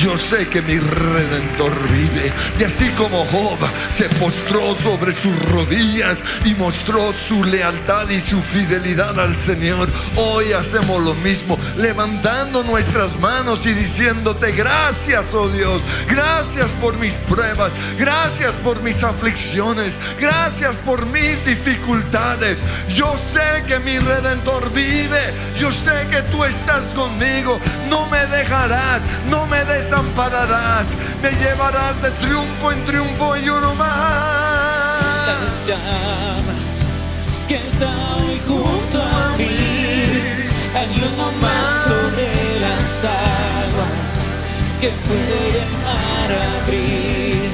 Yo 0.00 0.16
sé 0.16 0.46
que 0.46 0.62
mi 0.62 0.78
redentor 0.78 1.72
vive. 1.90 2.32
Y 2.60 2.64
así 2.64 2.88
como 2.90 3.24
Job 3.26 3.58
se 3.88 4.04
postró 4.20 4.76
sobre 4.76 5.12
sus 5.12 5.36
rodillas 5.50 6.22
y 6.44 6.54
mostró 6.54 7.12
su 7.12 7.42
lealtad 7.42 8.08
y 8.10 8.20
su 8.20 8.40
fidelidad 8.40 9.18
al 9.18 9.36
Señor, 9.36 9.88
hoy 10.14 10.52
hacemos 10.52 11.02
lo 11.02 11.14
mismo, 11.14 11.58
levantando 11.76 12.62
nuestras 12.62 13.18
manos 13.18 13.66
y 13.66 13.72
diciéndote 13.72 14.52
gracias, 14.52 15.34
oh 15.34 15.48
Dios. 15.48 15.80
Gracias 16.08 16.70
por 16.80 16.96
mis 16.98 17.14
pruebas. 17.14 17.72
Gracias 17.98 18.54
por 18.56 18.80
mis 18.82 19.02
aflicciones. 19.02 19.98
Gracias 20.20 20.76
por 20.76 21.04
mis 21.06 21.44
dificultades. 21.44 22.58
Yo 22.94 23.16
sé 23.32 23.55
que 23.64 23.78
mi 23.78 23.98
redentor 23.98 24.72
vive. 24.72 25.32
Yo 25.58 25.70
sé 25.70 26.06
que 26.10 26.22
tú 26.30 26.44
estás 26.44 26.84
conmigo. 26.94 27.58
No 27.88 28.06
me 28.06 28.26
dejarás, 28.26 29.00
no 29.30 29.46
me 29.46 29.64
desampararás. 29.64 30.86
Me 31.22 31.30
llevarás 31.32 32.00
de 32.02 32.10
triunfo 32.12 32.72
en 32.72 32.84
triunfo 32.84 33.36
y 33.36 33.48
uno 33.48 33.74
más. 33.74 35.26
las 35.26 35.66
llamas 35.66 36.88
que 37.48 37.56
está 37.56 37.92
junto 38.46 39.02
a 39.02 39.36
mí. 39.36 39.46
Hay 40.74 41.10
uno 41.14 41.32
más 41.40 41.84
sobre 41.84 42.60
las 42.60 43.04
aguas 43.04 44.22
que 44.80 44.90
puede 45.06 45.62
a 45.86 46.62
abrir. 46.62 47.50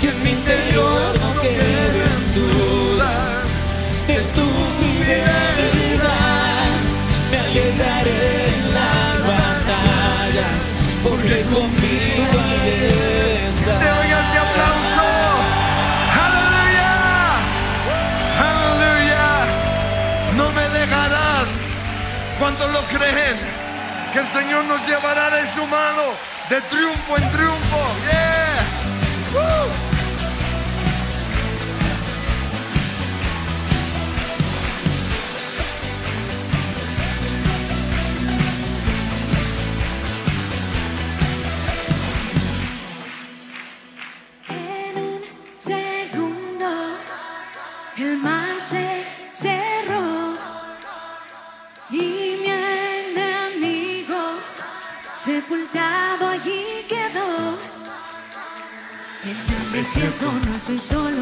Que 0.00 0.08
en 0.10 0.22
mi 0.22 0.30
interior 0.30 1.18
no 1.20 1.40
queden 1.40 1.75
porque 11.08 11.42
conmigo 11.42 12.40
estar. 13.48 13.78
Te 13.78 13.90
oiga 14.00 14.20
ese 14.24 14.38
aplauso. 14.46 15.06
Aleluya. 16.24 16.92
Aleluya. 18.50 19.24
No 20.36 20.52
me 20.52 20.68
dejarás. 20.78 21.48
¿Cuántos 22.38 22.72
lo 22.72 22.82
creen? 22.84 23.38
Que 24.12 24.18
el 24.20 24.28
Señor 24.28 24.64
nos 24.64 24.86
llevará 24.86 25.30
de 25.30 25.42
su 25.54 25.66
mano 25.66 26.04
de 26.48 26.60
triunfo 26.62 27.16
en 27.16 27.32
triunfo. 27.32 27.80
Yeah. 29.32 29.85
Desierto. 59.76 60.32
No 60.32 60.56
estoy 60.56 60.78
solo, 60.78 61.15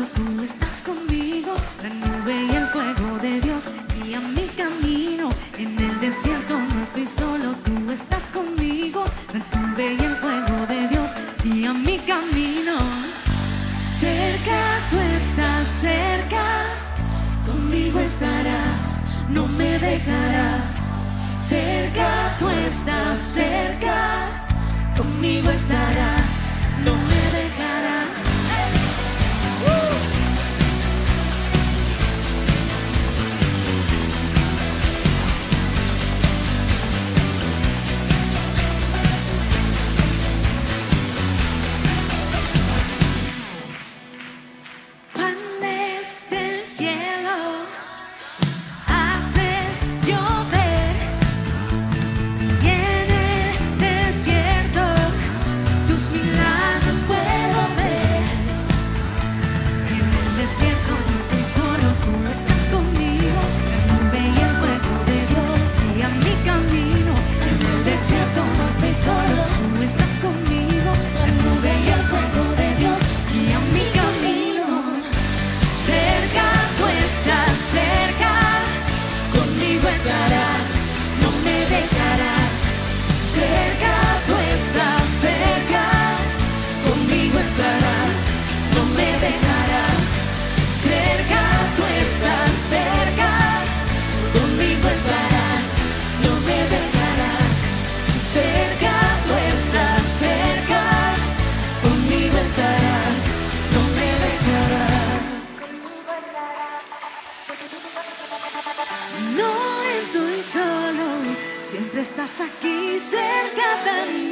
aquí 112.41 112.99
cerca 112.99 113.85
de 113.85 114.13
mí. 114.13 114.24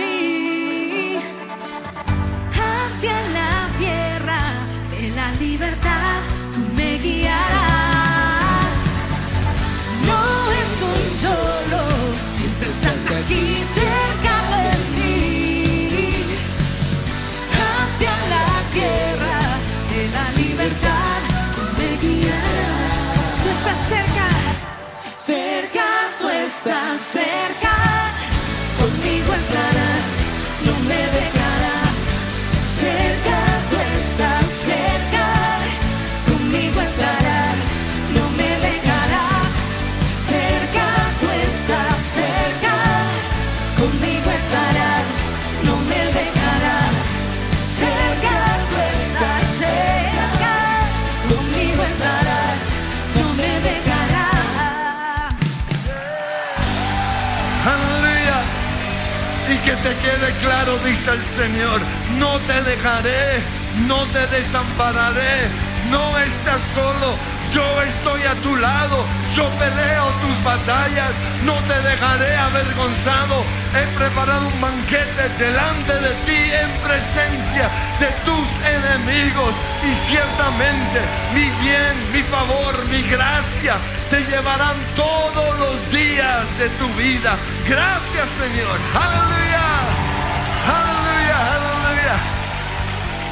Te 59.83 59.95
quede 59.97 60.31
claro, 60.41 60.79
dice 60.85 61.11
el 61.11 61.25
Señor, 61.37 61.81
no 62.19 62.39
te 62.41 62.63
dejaré, 62.63 63.43
no 63.89 64.07
te 64.07 64.27
desampararé, 64.29 65.51
no 65.91 66.19
estás 66.19 66.61
solo, 66.73 67.17
yo 67.53 67.65
estoy 67.83 68.23
a 68.23 68.35
tu 68.37 68.55
lado, 68.57 69.05
yo 69.35 69.45
peleo 69.59 70.07
tus 70.23 70.45
batallas, 70.45 71.11
no 71.45 71.55
te 71.67 71.75
dejaré 71.83 72.37
avergonzado, 72.37 73.43
he 73.75 73.99
preparado 73.99 74.47
un 74.47 74.61
banquete 74.61 75.25
delante 75.39 75.95
de 75.95 76.13
ti 76.27 76.41
en 76.63 76.71
presencia 76.87 77.67
de 77.99 78.11
tus 78.25 78.47
enemigos 78.63 79.55
y 79.83 79.91
ciertamente 80.09 81.01
mi 81.35 81.51
bien, 81.61 81.95
mi 82.13 82.23
favor, 82.23 82.87
mi 82.89 83.03
gracia 83.03 83.75
te 84.11 84.21
llevarán 84.31 84.77
todos 84.95 85.59
los 85.59 85.77
días 85.91 86.47
de 86.59 86.69
tu 86.79 86.87
vida. 86.95 87.37
Gracias 87.67 88.29
Señor, 88.39 88.79
aleluya. 88.95 89.42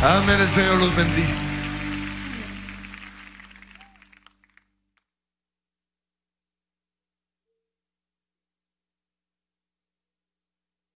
Amén, 0.03 0.41
el 0.41 0.49
Señor 0.49 0.79
los 0.79 0.97
bendice. 0.97 1.50